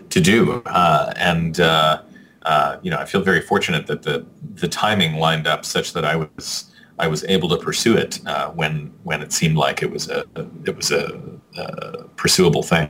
to 0.09 0.21
do. 0.21 0.61
Uh, 0.65 1.13
and 1.17 1.59
uh, 1.59 2.01
uh, 2.43 2.77
you 2.81 2.91
know, 2.91 2.97
I 2.97 3.05
feel 3.05 3.21
very 3.21 3.41
fortunate 3.41 3.87
that 3.87 4.03
the 4.03 4.25
the 4.55 4.67
timing 4.67 5.15
lined 5.15 5.47
up 5.47 5.65
such 5.65 5.93
that 5.93 6.05
I 6.05 6.15
was 6.15 6.71
I 6.99 7.07
was 7.07 7.23
able 7.25 7.49
to 7.49 7.57
pursue 7.57 7.97
it 7.97 8.25
uh, 8.25 8.51
when 8.51 8.93
when 9.03 9.21
it 9.21 9.33
seemed 9.33 9.57
like 9.57 9.83
it 9.83 9.91
was 9.91 10.09
a 10.09 10.25
it 10.65 10.75
was 10.75 10.91
a, 10.91 11.21
a 11.57 12.03
pursuable 12.15 12.63
thing. 12.63 12.89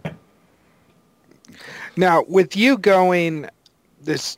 Now, 1.97 2.25
with 2.27 2.55
you 2.55 2.77
going 2.77 3.49
this 4.01 4.37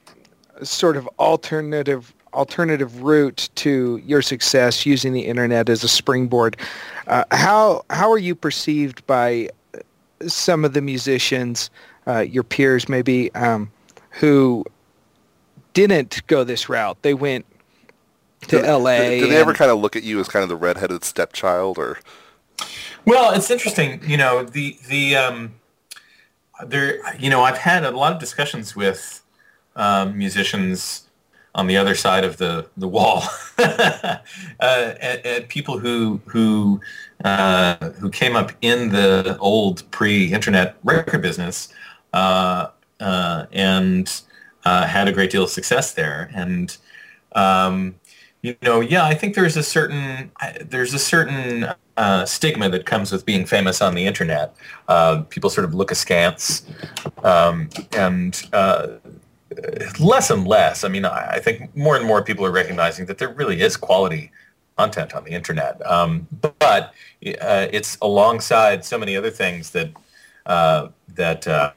sort 0.64 0.96
of 0.96 1.08
alternative 1.20 2.14
alternative 2.38 3.02
route 3.02 3.50
to 3.56 4.02
your 4.06 4.22
success 4.22 4.86
using 4.86 5.12
the 5.12 5.22
internet 5.22 5.68
as 5.70 5.84
a 5.84 5.88
springboard. 5.88 6.56
Uh, 7.08 7.24
how 7.32 7.84
how 7.90 8.12
are 8.12 8.18
you 8.18 8.36
perceived 8.36 9.06
by 9.08 9.50
some 10.22 10.64
of 10.64 10.74
the 10.74 10.82
musicians, 10.82 11.70
uh, 12.08 12.20
your 12.20 12.44
peers 12.44 12.88
maybe, 12.88 13.34
um, 13.36 13.72
who 14.12 14.64
didn't 15.74 16.26
go 16.28 16.44
this 16.44 16.70
route? 16.70 16.98
They 17.02 17.14
went 17.14 17.46
to 18.48 18.62
LA. 18.62 18.98
Do, 18.98 19.20
do 19.22 19.28
they 19.28 19.38
ever 19.38 19.54
kind 19.54 19.72
of 19.72 19.80
look 19.80 19.96
at 19.96 20.04
you 20.04 20.20
as 20.20 20.28
kind 20.28 20.44
of 20.44 20.50
the 20.50 20.56
redheaded 20.56 21.04
stepchild, 21.04 21.78
or? 21.78 22.00
Well, 23.06 23.34
it's 23.34 23.50
interesting. 23.50 24.02
You 24.08 24.18
know, 24.18 24.44
the 24.44 24.78
the 24.88 25.16
um, 25.16 25.56
there. 26.66 27.00
You 27.18 27.30
know, 27.30 27.42
I've 27.42 27.58
had 27.58 27.84
a 27.84 27.92
lot 27.92 28.14
of 28.14 28.20
discussions 28.20 28.76
with 28.76 29.24
um, 29.76 30.18
musicians 30.18 31.07
on 31.58 31.66
the 31.66 31.76
other 31.76 31.96
side 31.96 32.24
of 32.24 32.38
the 32.38 32.70
the 32.78 32.88
wall, 32.88 33.24
uh, 33.58 34.18
and, 34.60 35.26
and 35.26 35.50
people 35.50 35.80
who 35.80 36.22
who 36.28 36.80
uh, 37.26 37.76
who 38.00 38.10
came 38.10 38.36
up 38.36 38.52
in 38.62 38.90
the 38.90 39.36
old 39.40 39.90
pre-internet 39.92 40.78
record 40.84 41.22
business 41.22 41.74
uh, 42.14 42.68
uh 43.00 43.48
and 43.52 44.22
uh, 44.66 44.86
had 44.86 45.08
a 45.08 45.12
great 45.12 45.32
deal 45.32 45.44
of 45.44 45.50
success 45.50 45.94
there, 45.94 46.30
and 46.34 46.78
um, 47.34 47.96
you 48.44 48.56
know, 48.62 48.80
yeah, 48.80 49.04
I 49.04 49.16
think 49.16 49.34
there's 49.34 49.58
a 49.58 49.64
certain 49.64 50.32
there's 50.64 50.94
a 50.94 51.00
certain 51.00 51.74
uh, 51.98 52.24
stigma 52.26 52.70
that 52.70 52.86
comes 52.86 53.12
with 53.12 53.26
being 53.26 53.48
famous 53.48 53.82
on 53.82 53.96
the 53.96 54.06
internet. 54.06 54.56
People 55.30 55.50
sort 55.50 55.66
of 55.66 55.74
look 55.74 55.90
askance, 55.90 56.68
um, 57.24 57.68
and 57.94 58.48
less 60.00 60.30
and 60.30 60.48
less. 60.48 60.84
I 60.84 60.88
mean, 60.88 61.06
I, 61.06 61.40
think 61.40 61.76
more 61.76 61.96
and 61.96 62.06
more 62.06 62.24
people 62.24 62.46
are 62.46 62.52
recognizing 62.52 63.06
that 63.08 63.18
there 63.18 63.30
really 63.30 63.62
is 63.62 63.78
quality 63.78 64.32
content 64.78 65.16
on 65.16 65.24
the 65.24 65.32
internet, 65.32 65.84
um, 65.90 66.28
but 66.60 66.94
uh, 67.42 67.68
it's 67.72 67.98
alongside 68.02 68.86
so 68.86 68.98
many 68.98 69.16
other 69.16 69.32
things 69.32 69.72
that 69.72 69.92
uh, 70.46 70.90
that 71.16 71.48
uh, 71.48 71.72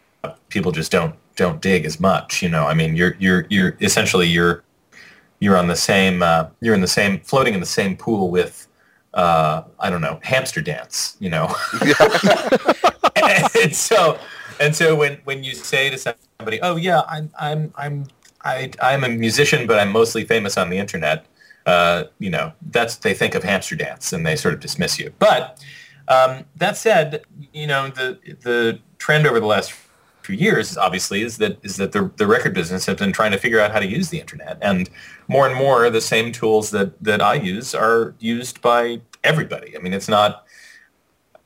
people 0.49 0.73
just 0.73 0.93
don't 0.93 1.15
don't 1.37 1.61
dig 1.63 1.85
as 1.85 1.99
much. 1.99 2.43
You 2.43 2.51
know, 2.51 2.67
I 2.67 2.75
mean, 2.75 2.97
you're 2.97 3.17
you're 3.19 3.47
you're 3.49 3.77
essentially 3.81 4.27
you're 4.27 4.63
you're 5.41 5.57
on 5.57 5.67
the 5.67 5.77
same 5.77 6.23
uh, 6.23 6.47
you're 6.61 6.75
in 6.75 6.81
the 6.81 6.87
same 6.87 7.21
floating 7.21 7.55
in 7.55 7.61
the 7.61 7.67
same 7.67 7.97
pool 7.97 8.31
with 8.31 8.69
uh, 9.15 9.63
I 9.81 9.91
don't 9.91 10.01
know 10.01 10.21
hamster 10.23 10.61
dance 10.61 11.17
you 11.19 11.31
know 11.31 11.53
and 13.17 13.75
so 13.75 14.19
and 14.61 14.77
so 14.77 14.95
when 14.95 15.19
when 15.25 15.43
you 15.43 15.55
say 15.55 15.91
to 15.91 15.99
somebody 15.99 16.61
oh 16.63 16.77
yeah 16.77 17.03
I'm 17.09 17.31
I'm 17.39 17.73
I'm 17.77 18.07
I, 18.43 18.71
I'm 18.81 19.05
a 19.05 19.09
musician 19.09 19.67
but 19.67 19.79
I'm 19.79 19.91
mostly 19.91 20.25
famous 20.25 20.57
on 20.57 20.71
the 20.71 20.79
internet 20.79 21.27
uh, 21.67 22.05
you 22.19 22.31
know 22.31 22.53
that's 22.71 22.97
they 22.97 23.15
think 23.15 23.35
of 23.35 23.43
hamster 23.43 23.77
dance 23.77 24.13
and 24.13 24.25
they 24.25 24.37
sort 24.37 24.55
of 24.55 24.61
dismiss 24.61 24.99
you 24.99 25.13
but 25.19 25.63
um, 26.09 26.45
that 26.57 26.77
said 26.77 27.25
you 27.53 27.67
know 27.67 27.89
the 27.89 28.19
the 28.43 28.79
trend 28.99 29.27
over 29.27 29.41
the 29.41 29.47
last 29.47 29.73
few 30.23 30.37
years, 30.37 30.77
obviously, 30.77 31.23
is 31.23 31.39
that 31.39 31.59
is 31.65 31.77
that 31.77 31.93
the 31.93 32.11
the 32.17 32.27
record 32.27 32.55
business 32.55 32.87
has 32.87 32.97
been 32.97 33.13
trying 33.13 33.33
to 33.33 33.39
figure 33.39 33.61
out 33.61 33.73
how 33.73 33.81
to 33.81 33.87
use 33.87 34.11
the 34.11 34.21
internet, 34.21 34.59
and 34.61 34.89
more 35.29 35.47
and 35.47 35.57
more 35.57 35.91
the 35.91 36.01
same 36.01 36.33
tools 36.33 36.71
that 36.71 37.03
that 37.03 37.21
I 37.21 37.35
use 37.35 37.75
are 37.75 38.15
used 38.19 38.61
by 38.61 39.01
everybody. 39.25 39.77
I 39.77 39.81
mean, 39.81 39.93
it's 39.93 40.09
not. 40.09 40.47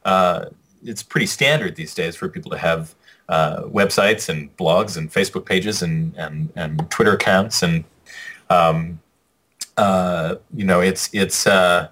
Uh, 0.04 0.46
it's 0.82 1.02
pretty 1.02 1.26
standard 1.26 1.76
these 1.76 1.94
days 1.94 2.14
for 2.14 2.28
people 2.28 2.50
to 2.50 2.58
have 2.58 2.94
uh, 3.28 3.62
websites 3.62 4.28
and 4.28 4.54
blogs 4.56 4.96
and 4.96 5.12
Facebook 5.12 5.44
pages 5.46 5.82
and 5.82 6.14
and, 6.16 6.52
and 6.56 6.90
Twitter 6.90 7.14
accounts 7.14 7.62
and 7.62 7.84
um, 8.50 9.00
uh, 9.76 10.36
you 10.54 10.64
know 10.64 10.80
it's 10.80 11.10
it's 11.12 11.46
uh, 11.46 11.88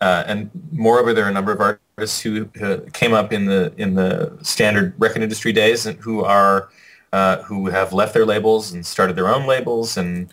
uh, 0.00 0.24
and 0.26 0.50
moreover 0.72 1.12
there 1.12 1.24
are 1.24 1.30
a 1.30 1.32
number 1.32 1.52
of 1.52 1.60
artists 1.60 2.20
who 2.20 2.44
came 2.92 3.14
up 3.14 3.32
in 3.32 3.46
the 3.46 3.72
in 3.76 3.94
the 3.94 4.36
standard 4.42 4.94
record 4.98 5.22
industry 5.22 5.52
days 5.52 5.86
and 5.86 5.98
who 6.00 6.24
are 6.24 6.68
uh, 7.12 7.42
who 7.42 7.66
have 7.68 7.92
left 7.92 8.12
their 8.14 8.26
labels 8.26 8.72
and 8.72 8.84
started 8.84 9.16
their 9.16 9.28
own 9.28 9.46
labels 9.46 9.96
and 9.96 10.28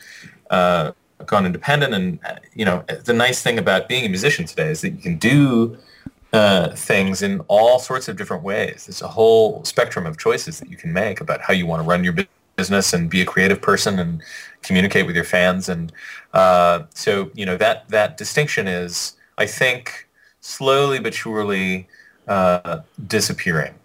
uh, 0.49 0.91
gone 1.25 1.45
independent. 1.45 1.93
And 1.93 2.19
you 2.53 2.65
know, 2.65 2.83
the 3.05 3.13
nice 3.13 3.41
thing 3.41 3.57
about 3.57 3.87
being 3.87 4.05
a 4.05 4.09
musician 4.09 4.45
today 4.45 4.69
is 4.69 4.81
that 4.81 4.89
you 4.89 5.01
can 5.01 5.17
do 5.17 5.77
uh, 6.33 6.69
things 6.75 7.21
in 7.21 7.39
all 7.41 7.79
sorts 7.79 8.07
of 8.07 8.17
different 8.17 8.43
ways. 8.43 8.87
There's 8.87 9.01
a 9.01 9.07
whole 9.07 9.63
spectrum 9.63 10.05
of 10.05 10.17
choices 10.17 10.59
that 10.59 10.69
you 10.69 10.77
can 10.77 10.91
make 10.91 11.21
about 11.21 11.41
how 11.41 11.53
you 11.53 11.65
want 11.67 11.83
to 11.83 11.87
run 11.87 12.03
your 12.03 12.15
business 12.55 12.93
and 12.93 13.09
be 13.09 13.21
a 13.21 13.25
creative 13.25 13.61
person 13.61 13.99
and 13.99 14.21
communicate 14.63 15.05
with 15.05 15.15
your 15.15 15.25
fans. 15.25 15.69
And 15.69 15.91
uh, 16.33 16.83
so, 16.93 17.31
you 17.35 17.45
know, 17.45 17.57
that 17.57 17.87
that 17.89 18.17
distinction 18.17 18.67
is, 18.67 19.13
I 19.37 19.45
think 19.45 20.07
slowly 20.41 20.99
but 20.99 21.13
surely 21.13 21.87
uh, 22.27 22.81
disappearing, 23.07 23.75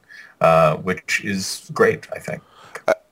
uh, 0.40 0.76
which 0.76 1.22
is 1.24 1.70
great, 1.72 2.08
I 2.12 2.18
think. 2.18 2.42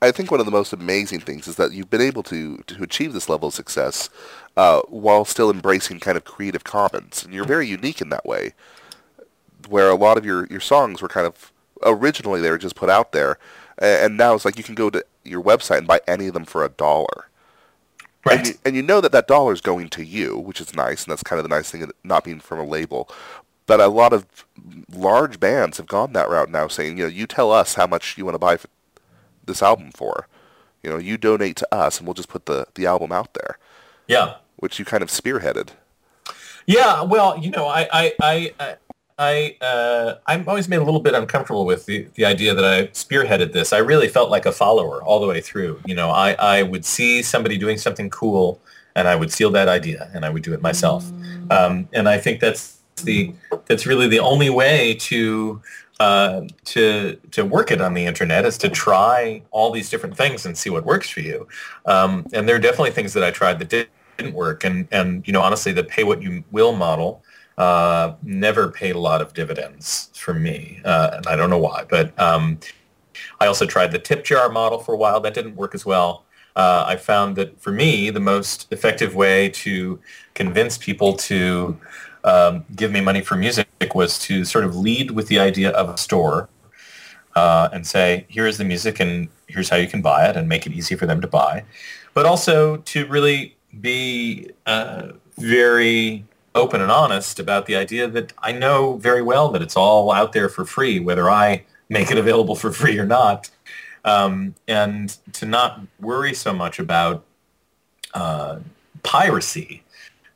I 0.03 0.13
think 0.13 0.31
one 0.31 0.41
of 0.41 0.47
the 0.47 0.53
most 0.53 0.73
amazing 0.73 1.21
things 1.21 1.49
is 1.49 1.57
that 1.57 1.73
you've 1.73 1.91
been 1.91 2.01
able 2.01 2.23
to 2.25 2.59
to 2.67 2.83
achieve 2.83 3.13
this 3.13 3.29
level 3.29 3.49
of 3.49 3.55
success 3.55 4.09
uh, 4.57 4.81
while 4.89 5.25
still 5.25 5.51
embracing 5.51 6.01
kind 6.01 6.17
of 6.17 6.25
creative 6.25 6.65
commons, 6.65 7.25
and 7.25 7.35
you're 7.35 7.47
very 7.47 7.67
unique 7.67 8.01
in 8.01 8.11
that 8.11 8.25
way. 8.25 8.53
Where 9.69 9.91
a 9.91 9.95
lot 9.95 10.19
of 10.19 10.25
your, 10.25 10.47
your 10.47 10.61
songs 10.61 11.03
were 11.03 11.09
kind 11.09 11.27
of 11.27 11.53
originally 11.83 12.41
they 12.41 12.51
were 12.51 12.59
just 12.59 12.77
put 12.77 12.91
out 12.91 13.13
there, 13.13 13.39
and 13.79 14.17
now 14.17 14.35
it's 14.35 14.45
like 14.45 14.59
you 14.59 14.65
can 14.65 14.75
go 14.75 14.91
to 14.91 15.05
your 15.25 15.43
website 15.43 15.79
and 15.79 15.87
buy 15.87 16.01
any 16.07 16.29
of 16.29 16.35
them 16.35 16.45
for 16.45 16.65
a 16.65 16.69
dollar. 16.69 17.29
Right. 18.25 18.39
And 18.39 18.47
you, 18.49 18.55
and 18.65 18.77
you 18.77 18.83
know 18.83 19.01
that 19.01 19.13
that 19.13 19.29
dollar 19.29 19.53
is 19.53 19.61
going 19.61 19.89
to 19.91 20.05
you, 20.05 20.37
which 20.37 20.61
is 20.61 20.75
nice, 20.75 21.05
and 21.05 21.13
that's 21.13 21.23
kind 21.23 21.39
of 21.39 21.45
the 21.45 21.55
nice 21.55 21.71
thing 21.71 21.83
of 21.83 21.93
not 22.03 22.25
being 22.25 22.41
from 22.41 22.59
a 22.59 22.65
label. 22.65 23.09
But 23.67 23.81
a 23.81 23.89
lot 23.89 24.13
of 24.13 24.27
large 24.93 25.41
bands 25.41 25.77
have 25.79 25.87
gone 25.87 26.13
that 26.13 26.29
route 26.29 26.51
now, 26.51 26.69
saying, 26.69 26.99
you 26.99 27.05
know, 27.05 27.11
you 27.11 27.27
tell 27.27 27.53
us 27.53 27.75
how 27.75 27.87
much 27.87 28.17
you 28.17 28.25
want 28.25 28.35
to 28.35 28.39
buy 28.39 28.59
this 29.45 29.63
album 29.63 29.91
for. 29.93 30.29
You 30.83 30.91
know, 30.91 30.99
you 30.99 31.17
donate 31.17 31.57
to 31.57 31.75
us, 31.75 31.99
and 31.99 32.07
we'll 32.07 32.15
just 32.15 32.29
put 32.29 32.47
the, 32.47 32.67
the 32.75 32.87
album 32.87 33.11
out 33.11 33.35
there. 33.35 33.59
Yeah. 34.07 34.37
Which 34.57 34.79
you 34.79 34.85
kind 34.85 35.03
of 35.03 35.09
spearheaded. 35.09 35.71
Yeah, 36.67 37.03
well, 37.03 37.39
you 37.39 37.51
know, 37.51 37.67
I, 37.67 37.89
I, 37.93 38.53
I, 38.59 38.77
I 39.19 39.57
uh, 39.63 40.17
I'm 40.27 40.47
always 40.47 40.69
made 40.69 40.77
a 40.77 40.85
little 40.85 41.01
bit 41.01 41.15
uncomfortable 41.15 41.65
with 41.65 41.87
the, 41.87 42.07
the 42.15 42.27
idea 42.27 42.55
that 42.55 42.65
I 42.65 42.89
spearheaded 42.89 43.53
this. 43.53 43.73
I 43.73 43.79
really 43.79 44.09
felt 44.09 44.31
like 44.31 44.45
a 44.45 44.53
follower 44.53 45.03
all 45.03 45.21
the 45.21 45.27
way 45.27 45.41
through. 45.41 45.81
You 45.87 45.95
know, 45.95 46.11
I, 46.11 46.33
I 46.33 46.63
would 46.63 46.85
see 46.85 47.23
somebody 47.23 47.57
doing 47.57 47.79
something 47.79 48.11
cool 48.11 48.61
and 48.95 49.09
I 49.09 49.17
would 49.17 49.33
steal 49.33 49.51
that 49.53 49.69
idea 49.69 50.11
and 50.15 50.25
I 50.25 50.31
would 50.31 50.43
do 50.43 50.53
it 50.53 50.61
myself. 50.61 51.11
Um, 51.51 51.89
and 51.93 52.09
I 52.09 52.19
think 52.19 52.41
that's 52.41 52.81
the 53.05 53.33
that's 53.67 53.87
really 53.87 54.09
the 54.09 54.21
only 54.21 54.51
way 54.51 54.95
to 55.01 55.63
uh, 55.99 56.43
to 56.67 57.19
to 57.31 57.45
work 57.45 57.71
it 57.71 57.81
on 57.81 57.95
the 57.95 58.05
internet 58.05 58.45
is 58.45 58.59
to 58.59 58.69
try 58.69 59.43
all 59.51 59.71
these 59.71 59.89
different 59.89 60.17
things 60.17 60.45
and 60.45 60.59
see 60.59 60.69
what 60.69 60.85
works 60.85 61.09
for 61.09 61.21
you. 61.21 61.49
Um, 61.87 62.27
and 62.35 62.47
there 62.47 62.57
are 62.57 62.61
definitely 62.61 62.91
things 62.91 63.15
that 63.15 63.25
I 63.25 63.31
tried 63.31 63.61
that 63.61 63.69
didn't 64.19 64.35
work. 64.35 64.65
And 64.65 64.89
and 64.91 65.27
you 65.27 65.33
know, 65.33 65.41
honestly, 65.41 65.73
the 65.73 65.85
pay 65.85 66.05
what 66.05 66.23
you 66.23 66.45
will 66.51 66.75
model 66.75 67.23
uh, 67.59 68.15
never 68.23 68.71
paid 68.71 68.95
a 68.95 68.99
lot 68.99 69.21
of 69.21 69.33
dividends 69.35 70.11
for 70.15 70.35
me, 70.35 70.81
uh, 70.85 71.11
and 71.15 71.27
I 71.27 71.37
don't 71.37 71.51
know 71.51 71.59
why. 71.59 71.85
But 71.89 72.19
um, 72.21 72.59
I 73.41 73.47
also 73.47 73.67
tried 73.67 73.93
the 73.93 73.99
tip 73.99 74.25
jar 74.25 74.49
model 74.49 74.79
for 74.79 74.95
a 74.95 74.97
while. 74.97 75.21
That 75.21 75.35
didn't 75.35 75.57
work 75.57 75.75
as 75.75 75.87
well. 75.87 76.25
Uh, 76.55 76.85
I 76.87 76.97
found 76.97 77.37
that 77.37 77.61
for 77.61 77.71
me, 77.71 78.11
the 78.11 78.21
most 78.21 78.73
effective 78.73 79.15
way 79.15 79.51
to 79.51 80.01
convince 80.35 80.79
people 80.79 81.15
to 81.15 81.79
um, 82.25 82.65
give 82.75 82.91
me 82.91 83.01
money 83.01 83.21
for 83.21 83.37
music 83.37 83.69
was 83.95 84.19
to 84.21 84.45
sort 84.45 84.65
of 84.65 84.75
lead 84.75 85.13
with 85.13 85.29
the 85.29 85.39
idea 85.39 85.71
of 85.71 85.89
a 85.89 85.97
store 85.97 86.49
uh, 87.37 87.69
and 87.73 87.87
say, 87.87 88.27
here 88.29 88.47
is 88.47 88.59
the 88.59 88.65
music 88.65 89.01
and 89.01 89.29
here's 89.47 89.69
how 89.69 89.77
you 89.77 89.87
can 89.87 90.03
buy 90.03 90.29
it 90.29 90.37
and 90.37 90.49
make 90.49 90.67
it 90.67 90.73
easy 90.73 90.97
for 90.97 91.07
them 91.07 91.21
to 91.21 91.29
buy. 91.29 91.63
But 92.15 92.27
also 92.27 92.79
to 92.79 93.07
really 93.07 93.57
be 93.81 94.51
uh, 94.67 95.13
very 95.39 96.25
open 96.57 96.81
and 96.81 96.91
honest 96.91 97.39
about 97.39 97.67
the 97.67 97.77
idea 97.77 98.09
that 98.09 98.33
I 98.39 98.53
know 98.53 98.97
very 98.97 99.23
well 99.23 99.51
that 99.51 99.63
it's 99.63 99.77
all 99.77 100.11
out 100.11 100.33
there 100.33 100.49
for 100.49 100.65
free, 100.65 100.99
whether 100.99 101.31
I 101.31 101.65
make 101.89 102.11
it 102.11 102.19
available 102.19 102.57
for 102.57 102.73
free 102.73 102.99
or 102.99 103.07
not, 103.07 103.51
um, 104.05 104.55
and 104.67 105.17
to 105.35 105.47
not 105.47 105.81
worry 106.01 106.35
so 106.35 106.53
much 106.53 106.79
about 106.79 107.25
uh, 108.15 108.59
piracy 109.03 109.83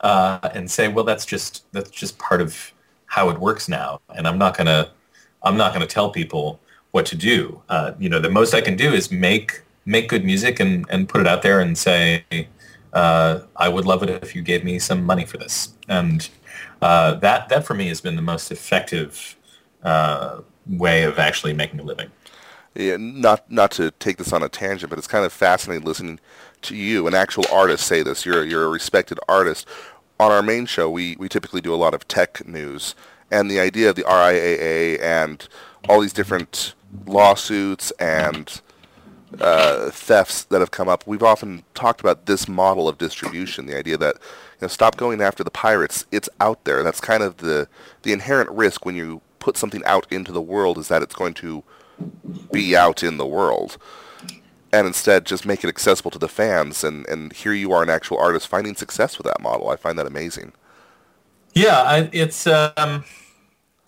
uh, 0.00 0.48
and 0.54 0.70
say, 0.70 0.88
well, 0.88 1.04
that's 1.04 1.26
just 1.26 1.64
that's 1.72 1.90
just 1.90 2.18
part 2.18 2.40
of 2.40 2.72
how 3.06 3.28
it 3.30 3.38
works 3.38 3.68
now, 3.68 4.00
and 4.14 4.28
I'm 4.28 4.38
not 4.38 4.56
gonna 4.56 4.90
I'm 5.42 5.56
not 5.56 5.72
gonna 5.72 5.86
tell 5.86 6.10
people 6.10 6.60
what 6.92 7.06
to 7.06 7.16
do. 7.16 7.62
Uh, 7.68 7.92
you 7.98 8.08
know, 8.08 8.20
the 8.20 8.30
most 8.30 8.54
I 8.54 8.60
can 8.60 8.76
do 8.76 8.92
is 8.92 9.10
make 9.10 9.62
make 9.86 10.08
good 10.08 10.24
music 10.24 10.60
and, 10.60 10.86
and 10.90 11.08
put 11.08 11.20
it 11.20 11.26
out 11.26 11.42
there 11.42 11.60
and 11.60 11.76
say, 11.76 12.24
uh, 12.92 13.40
I 13.56 13.68
would 13.68 13.86
love 13.86 14.02
it 14.02 14.10
if 14.10 14.34
you 14.34 14.42
gave 14.42 14.64
me 14.64 14.78
some 14.78 15.04
money 15.04 15.24
for 15.24 15.36
this. 15.38 15.74
And 15.88 16.28
uh, 16.82 17.14
that, 17.14 17.48
that 17.48 17.64
for 17.66 17.74
me 17.74 17.88
has 17.88 18.00
been 18.00 18.16
the 18.16 18.22
most 18.22 18.50
effective 18.50 19.36
uh, 19.82 20.40
way 20.66 21.04
of 21.04 21.18
actually 21.18 21.52
making 21.52 21.80
a 21.80 21.82
living. 21.82 22.10
Yeah, 22.74 22.96
not 22.98 23.50
not 23.50 23.72
to 23.72 23.90
take 23.90 24.16
this 24.16 24.32
on 24.32 24.44
a 24.44 24.48
tangent, 24.48 24.90
but 24.90 24.98
it's 24.98 25.08
kind 25.08 25.24
of 25.24 25.32
fascinating 25.32 25.84
listening 25.84 26.20
to 26.62 26.76
you, 26.76 27.06
an 27.08 27.14
actual 27.14 27.44
artist, 27.52 27.84
say 27.84 28.02
this. 28.02 28.24
You're 28.24 28.44
you're 28.44 28.64
a 28.64 28.68
respected 28.68 29.18
artist. 29.28 29.66
On 30.20 30.30
our 30.30 30.42
main 30.42 30.66
show, 30.66 30.88
we, 30.90 31.16
we 31.18 31.28
typically 31.28 31.62
do 31.62 31.74
a 31.74 31.76
lot 31.76 31.94
of 31.94 32.06
tech 32.06 32.46
news, 32.46 32.94
and 33.30 33.50
the 33.50 33.58
idea 33.58 33.90
of 33.90 33.96
the 33.96 34.02
RIAA 34.02 35.00
and 35.00 35.48
all 35.88 36.00
these 36.00 36.12
different 36.12 36.74
lawsuits 37.06 37.90
and 37.92 38.60
uh, 39.38 39.90
thefts 39.90 40.44
that 40.44 40.60
have 40.60 40.70
come 40.70 40.88
up, 40.88 41.06
we've 41.06 41.22
often 41.22 41.62
talked 41.74 42.00
about 42.00 42.26
this 42.26 42.48
model 42.48 42.88
of 42.88 42.98
distribution, 42.98 43.66
the 43.66 43.76
idea 43.76 43.96
that 43.96 44.16
you 44.16 44.62
know, 44.62 44.68
stop 44.68 44.96
going 44.96 45.20
after 45.20 45.44
the 45.44 45.50
pirates. 45.50 46.06
It's 46.10 46.28
out 46.40 46.64
there. 46.64 46.82
That's 46.82 47.00
kind 47.00 47.22
of 47.22 47.38
the 47.38 47.68
the 48.02 48.12
inherent 48.12 48.50
risk 48.50 48.84
when 48.84 48.96
you 48.96 49.20
put 49.38 49.56
something 49.56 49.82
out 49.84 50.06
into 50.10 50.32
the 50.32 50.40
world 50.40 50.78
is 50.78 50.88
that 50.88 51.02
it's 51.02 51.14
going 51.14 51.34
to 51.34 51.62
be 52.52 52.76
out 52.76 53.02
in 53.02 53.16
the 53.16 53.26
world. 53.26 53.78
And 54.72 54.86
instead, 54.86 55.26
just 55.26 55.44
make 55.44 55.64
it 55.64 55.68
accessible 55.68 56.12
to 56.12 56.18
the 56.18 56.28
fans, 56.28 56.84
and, 56.84 57.04
and 57.08 57.32
here 57.32 57.52
you 57.52 57.72
are, 57.72 57.82
an 57.82 57.90
actual 57.90 58.18
artist, 58.18 58.46
finding 58.46 58.76
success 58.76 59.18
with 59.18 59.26
that 59.26 59.40
model. 59.40 59.68
I 59.68 59.74
find 59.74 59.98
that 59.98 60.06
amazing. 60.06 60.52
Yeah, 61.54 61.82
I, 61.82 62.08
it's. 62.12 62.46
Um, 62.46 63.04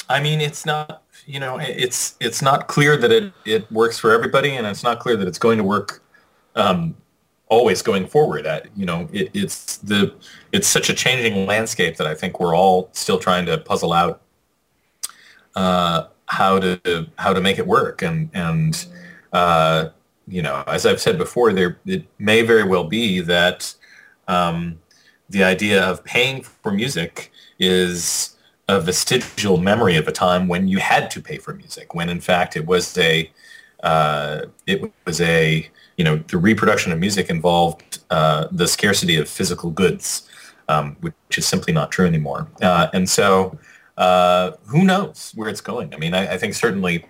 I 0.08 0.20
mean, 0.20 0.40
it's 0.40 0.66
not. 0.66 1.04
You 1.32 1.40
know, 1.40 1.56
it's 1.58 2.14
it's 2.20 2.42
not 2.42 2.68
clear 2.68 2.98
that 2.98 3.10
it, 3.10 3.32
it 3.46 3.72
works 3.72 3.98
for 3.98 4.10
everybody, 4.10 4.50
and 4.50 4.66
it's 4.66 4.82
not 4.82 5.00
clear 5.00 5.16
that 5.16 5.26
it's 5.26 5.38
going 5.38 5.56
to 5.56 5.64
work 5.64 6.02
um, 6.56 6.94
always 7.48 7.80
going 7.80 8.06
forward. 8.06 8.44
At 8.44 8.66
you 8.76 8.84
know, 8.84 9.08
it, 9.14 9.30
it's 9.32 9.78
the 9.78 10.14
it's 10.52 10.68
such 10.68 10.90
a 10.90 10.94
changing 10.94 11.46
landscape 11.46 11.96
that 11.96 12.06
I 12.06 12.14
think 12.14 12.38
we're 12.38 12.54
all 12.54 12.90
still 12.92 13.18
trying 13.18 13.46
to 13.46 13.56
puzzle 13.56 13.94
out 13.94 14.20
uh, 15.56 16.08
how 16.26 16.58
to 16.58 17.06
how 17.16 17.32
to 17.32 17.40
make 17.40 17.58
it 17.58 17.66
work, 17.66 18.02
and 18.02 18.28
and 18.34 18.84
uh, 19.32 19.88
you 20.28 20.42
know, 20.42 20.62
as 20.66 20.84
I've 20.84 21.00
said 21.00 21.16
before, 21.16 21.54
there 21.54 21.78
it 21.86 22.04
may 22.18 22.42
very 22.42 22.64
well 22.64 22.84
be 22.84 23.22
that 23.22 23.74
um, 24.28 24.78
the 25.30 25.44
idea 25.44 25.82
of 25.82 26.04
paying 26.04 26.42
for 26.42 26.72
music 26.72 27.32
is 27.58 28.36
a 28.69 28.81
vestigial 28.81 29.59
memory 29.59 29.97
of 29.97 30.07
a 30.07 30.12
time 30.12 30.49
when 30.49 30.69
you 30.69 30.78
had 30.78 31.11
to 31.11 31.21
pay 31.21 31.38
for 31.38 31.54
music, 31.54 31.95
when 31.95 32.09
in 32.09 32.21
fact 32.21 32.57
it 32.57 32.66
was 32.66 32.97
a 32.99 33.31
uh, 33.83 34.42
it 34.66 34.92
was 35.04 35.21
a 35.21 35.69
you 35.97 36.04
know 36.04 36.16
the 36.28 36.38
reproduction 36.38 36.92
of 36.92 36.99
music 36.99 37.28
involved 37.28 37.99
uh, 38.11 38.47
the 38.52 38.69
scarcity 38.69 39.16
of 39.16 39.28
physical 39.28 39.71
goods, 39.71 40.28
um, 40.69 40.97
which 41.00 41.14
is 41.37 41.47
simply 41.47 41.73
not 41.73 41.90
true 41.90 42.07
anymore. 42.07 42.49
Uh, 42.61 42.88
and 42.92 43.09
so 43.09 43.59
uh, 43.99 44.52
who 44.66 44.85
knows 44.85 45.33
where 45.35 45.49
it's 45.49 45.61
going? 45.61 45.92
I 45.95 45.99
mean, 45.99 46.14
I, 46.14 46.35
I 46.35 46.38
think 46.38 46.54
certainly 46.54 47.04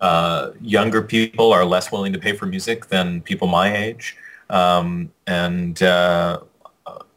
uh, 0.00 0.50
younger 0.60 1.02
people 1.02 1.52
are 1.52 1.64
less 1.64 1.90
willing 1.90 2.12
to 2.12 2.18
pay 2.18 2.32
for 2.32 2.46
music 2.46 2.86
than 2.86 3.20
people 3.22 3.48
my 3.48 3.76
age, 3.76 4.16
um, 4.50 5.10
and 5.26 5.82
uh, 5.82 6.40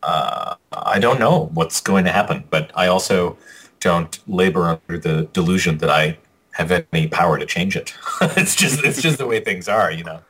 I 0.02 1.00
don't 1.00 1.20
know 1.20 1.52
what's 1.54 1.82
going 1.82 2.06
to 2.06 2.12
happen, 2.12 2.46
but 2.50 2.72
I 2.74 2.88
also 2.88 3.38
don't 3.80 4.20
labor 4.28 4.66
under 4.66 5.00
the 5.00 5.28
delusion 5.34 5.78
that 5.80 5.90
I 5.90 6.18
have 6.52 6.72
any 6.92 7.08
power 7.08 7.38
to 7.38 7.46
change 7.46 7.76
it. 7.76 7.94
it's 8.22 8.56
just 8.56 8.84
it's 8.84 9.02
just 9.02 9.18
the 9.18 9.28
way 9.28 9.40
things 9.40 9.68
are, 9.68 9.92
you 9.92 10.04
know. 10.04 10.22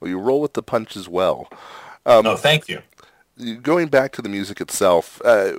Well, 0.00 0.10
you 0.10 0.18
roll 0.18 0.40
with 0.40 0.54
the 0.54 0.62
punches 0.62 1.08
well. 1.08 1.48
Um, 2.04 2.26
oh, 2.26 2.36
thank 2.36 2.68
you. 2.68 2.82
Going 3.62 3.88
back 3.88 4.12
to 4.12 4.22
the 4.22 4.28
music 4.28 4.60
itself, 4.60 5.20
uh, 5.24 5.58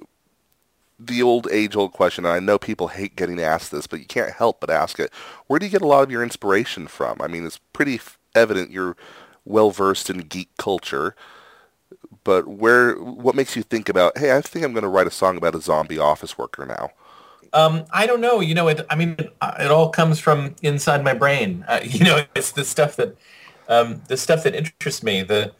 the 1.00 1.22
old 1.22 1.48
age-old 1.52 1.94
question, 1.94 2.26
and 2.26 2.34
I 2.34 2.40
know 2.40 2.58
people 2.58 2.88
hate 2.88 3.16
getting 3.16 3.40
asked 3.40 3.72
this, 3.72 3.86
but 3.86 4.00
you 4.00 4.06
can't 4.06 4.32
help 4.32 4.60
but 4.60 4.70
ask 4.70 5.00
it. 5.00 5.12
Where 5.46 5.60
do 5.60 5.66
you 5.66 5.72
get 5.72 5.84
a 5.84 5.88
lot 5.88 6.04
of 6.04 6.12
your 6.12 6.24
inspiration 6.24 6.88
from? 6.88 7.22
I 7.22 7.28
mean, 7.28 7.46
it's 7.46 7.60
pretty 7.74 7.96
f- 7.96 8.18
evident 8.34 8.72
you're 8.72 8.96
well 9.46 9.72
versed 9.72 10.10
in 10.10 10.20
geek 10.20 10.50
culture 10.58 11.16
but 12.24 12.48
where 12.48 12.96
what 12.96 13.36
makes 13.36 13.56
you 13.56 13.64
think 13.64 13.90
about 13.90 14.18
hey 14.18 14.36
i 14.36 14.42
think 14.42 14.64
i'm 14.64 14.74
going 14.74 14.84
to 14.84 14.90
write 14.90 15.08
a 15.08 15.12
song 15.12 15.38
about 15.38 15.56
a 15.56 15.62
zombie 15.62 15.98
office 15.98 16.38
worker 16.38 16.66
now 16.66 16.90
um, 17.54 17.86
i 17.92 18.06
don't 18.06 18.22
know 18.22 18.40
you 18.40 18.54
know 18.54 18.68
it, 18.68 18.86
i 18.90 18.96
mean 18.96 19.16
it, 19.18 19.34
it 19.60 19.72
all 19.72 19.90
comes 19.90 20.20
from 20.20 20.56
inside 20.62 21.04
my 21.04 21.14
brain. 21.14 21.66
Uh, 21.68 21.80
you 21.84 22.04
know 22.04 22.24
it's 22.36 22.52
the 22.52 22.66
stuff 22.66 22.96
that 22.96 23.16
um, 23.70 24.02
the 24.08 24.18
stuff 24.18 24.44
that 24.44 24.56
interests 24.56 25.04
me 25.04 25.24
the 25.24 25.52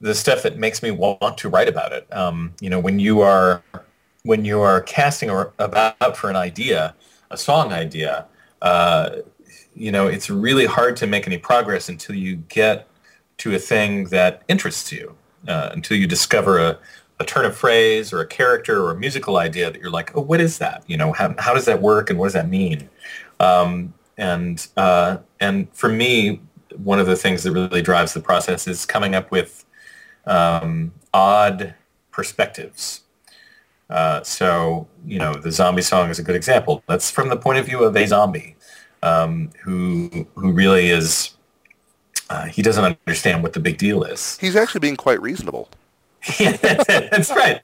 the 0.00 0.14
stuff 0.14 0.42
that 0.42 0.58
makes 0.58 0.82
me 0.82 0.90
want 0.90 1.38
to 1.38 1.48
write 1.48 1.68
about 1.68 1.92
it. 1.92 2.06
Um, 2.14 2.54
you 2.60 2.70
know 2.70 2.80
when 2.80 2.98
you 2.98 3.20
are 3.20 3.62
when 4.22 4.44
you 4.44 4.60
are 4.60 4.80
casting 4.80 5.30
about 5.30 6.16
for 6.16 6.28
an 6.28 6.36
idea 6.36 6.94
a 7.30 7.36
song 7.36 7.72
idea 7.72 8.26
uh, 8.62 9.16
you 9.74 9.92
know 9.92 10.06
it's 10.06 10.30
really 10.30 10.66
hard 10.66 10.96
to 10.96 11.06
make 11.06 11.26
any 11.26 11.38
progress 11.38 11.88
until 11.88 12.14
you 12.14 12.36
get 12.48 12.88
to 13.38 13.54
a 13.54 13.58
thing 13.58 14.04
that 14.06 14.42
interests 14.48 14.90
you 14.90 15.14
uh, 15.46 15.70
until 15.72 15.96
you 15.96 16.06
discover 16.06 16.58
a, 16.58 16.78
a 17.18 17.24
turn 17.24 17.44
of 17.44 17.56
phrase 17.56 18.12
or 18.12 18.20
a 18.20 18.26
character 18.26 18.82
or 18.82 18.90
a 18.90 18.96
musical 18.96 19.38
idea 19.38 19.70
that 19.70 19.80
you're 19.80 19.90
like, 19.90 20.16
oh, 20.16 20.20
what 20.20 20.40
is 20.40 20.58
that? 20.58 20.84
You 20.86 20.96
know, 20.96 21.12
how, 21.12 21.34
how 21.38 21.54
does 21.54 21.64
that 21.64 21.80
work 21.80 22.10
and 22.10 22.18
what 22.18 22.26
does 22.26 22.34
that 22.34 22.48
mean? 22.48 22.88
Um, 23.40 23.94
and 24.18 24.66
uh, 24.76 25.18
and 25.40 25.68
for 25.74 25.88
me, 25.88 26.40
one 26.76 26.98
of 26.98 27.06
the 27.06 27.16
things 27.16 27.42
that 27.42 27.52
really 27.52 27.82
drives 27.82 28.12
the 28.14 28.20
process 28.20 28.66
is 28.66 28.86
coming 28.86 29.14
up 29.14 29.30
with 29.30 29.64
um, 30.26 30.92
odd 31.12 31.74
perspectives. 32.10 33.02
Uh, 33.88 34.22
so, 34.22 34.88
you 35.06 35.18
know, 35.18 35.34
the 35.34 35.52
zombie 35.52 35.82
song 35.82 36.10
is 36.10 36.18
a 36.18 36.22
good 36.22 36.34
example. 36.34 36.82
That's 36.88 37.10
from 37.10 37.28
the 37.28 37.36
point 37.36 37.58
of 37.58 37.66
view 37.66 37.84
of 37.84 37.94
a 37.94 38.06
zombie 38.06 38.56
um, 39.02 39.50
who 39.62 40.26
who 40.34 40.52
really 40.52 40.88
is 40.90 41.36
uh, 42.28 42.46
he 42.46 42.62
doesn't 42.62 42.84
understand 43.06 43.42
what 43.42 43.52
the 43.52 43.60
big 43.60 43.78
deal 43.78 44.02
is. 44.02 44.36
He's 44.38 44.56
actually 44.56 44.80
being 44.80 44.96
quite 44.96 45.20
reasonable. 45.20 45.68
Yeah, 46.38 46.52
that's 46.56 47.30
right. 47.30 47.60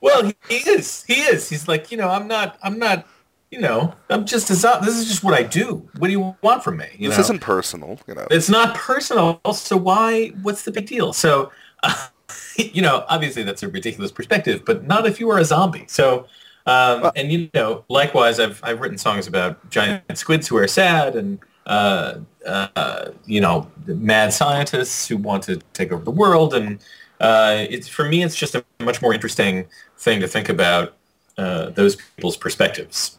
Well, 0.00 0.32
he, 0.48 0.56
is. 0.56 1.04
He 1.04 1.14
is. 1.14 1.48
He's 1.48 1.68
like, 1.68 1.90
you 1.90 1.98
know, 1.98 2.08
I'm 2.08 2.26
not. 2.26 2.58
I'm 2.62 2.78
not. 2.78 3.06
You 3.50 3.60
know, 3.60 3.94
I'm 4.10 4.26
just 4.26 4.50
a. 4.50 4.54
This 4.82 4.96
is 4.96 5.06
just 5.08 5.22
what 5.22 5.34
I 5.34 5.42
do. 5.42 5.88
What 5.98 6.08
do 6.08 6.12
you 6.12 6.36
want 6.42 6.64
from 6.64 6.78
me? 6.78 6.88
You 6.98 7.08
this 7.08 7.18
know? 7.18 7.22
isn't 7.22 7.40
personal. 7.40 7.98
You 8.06 8.14
know, 8.14 8.26
it's 8.30 8.48
not 8.48 8.74
personal. 8.74 9.40
So 9.52 9.76
why? 9.76 10.28
What's 10.42 10.62
the 10.62 10.72
big 10.72 10.86
deal? 10.86 11.12
So, 11.12 11.52
uh, 11.82 12.08
you 12.56 12.82
know, 12.82 13.04
obviously 13.08 13.44
that's 13.44 13.62
a 13.62 13.68
ridiculous 13.68 14.10
perspective, 14.10 14.64
but 14.64 14.86
not 14.86 15.06
if 15.06 15.20
you 15.20 15.30
are 15.30 15.38
a 15.38 15.44
zombie. 15.44 15.84
So. 15.88 16.26
Um, 16.68 17.02
well, 17.02 17.12
and 17.14 17.30
you 17.30 17.48
know, 17.54 17.84
likewise, 17.88 18.40
I've 18.40 18.58
I've 18.64 18.80
written 18.80 18.98
songs 18.98 19.28
about 19.28 19.70
giant 19.70 20.18
squids 20.18 20.48
who 20.48 20.56
are 20.56 20.66
sad, 20.66 21.14
and 21.14 21.38
uh, 21.66 22.18
uh, 22.44 23.10
you 23.24 23.40
know, 23.40 23.70
mad 23.86 24.32
scientists 24.32 25.06
who 25.06 25.16
want 25.16 25.42
to 25.44 25.60
take 25.74 25.92
over 25.92 26.04
the 26.04 26.10
world. 26.10 26.54
And 26.54 26.80
uh, 27.20 27.66
it's 27.70 27.88
for 27.88 28.04
me, 28.04 28.22
it's 28.22 28.36
just 28.36 28.54
a 28.54 28.64
much 28.80 29.00
more 29.02 29.14
interesting 29.14 29.66
thing 29.98 30.20
to 30.20 30.28
think 30.28 30.48
about 30.48 30.96
uh, 31.38 31.70
those 31.70 31.96
people's 31.96 32.36
perspectives. 32.36 33.18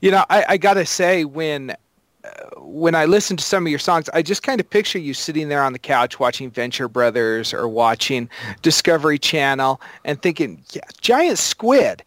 You 0.00 0.10
know, 0.10 0.24
I, 0.30 0.44
I 0.50 0.56
got 0.56 0.74
to 0.74 0.86
say, 0.86 1.24
when 1.24 1.70
uh, 1.70 2.60
when 2.60 2.94
I 2.94 3.04
listen 3.04 3.36
to 3.36 3.44
some 3.44 3.66
of 3.66 3.70
your 3.70 3.78
songs, 3.78 4.08
I 4.14 4.22
just 4.22 4.42
kind 4.42 4.60
of 4.60 4.68
picture 4.68 4.98
you 4.98 5.12
sitting 5.12 5.48
there 5.48 5.62
on 5.62 5.72
the 5.72 5.78
couch 5.78 6.18
watching 6.18 6.50
Venture 6.50 6.88
Brothers 6.88 7.52
or 7.52 7.68
watching 7.68 8.30
Discovery 8.62 9.18
Channel 9.18 9.80
and 10.04 10.20
thinking, 10.22 10.62
yeah, 10.72 10.82
Giant 11.00 11.38
Squid, 11.38 12.02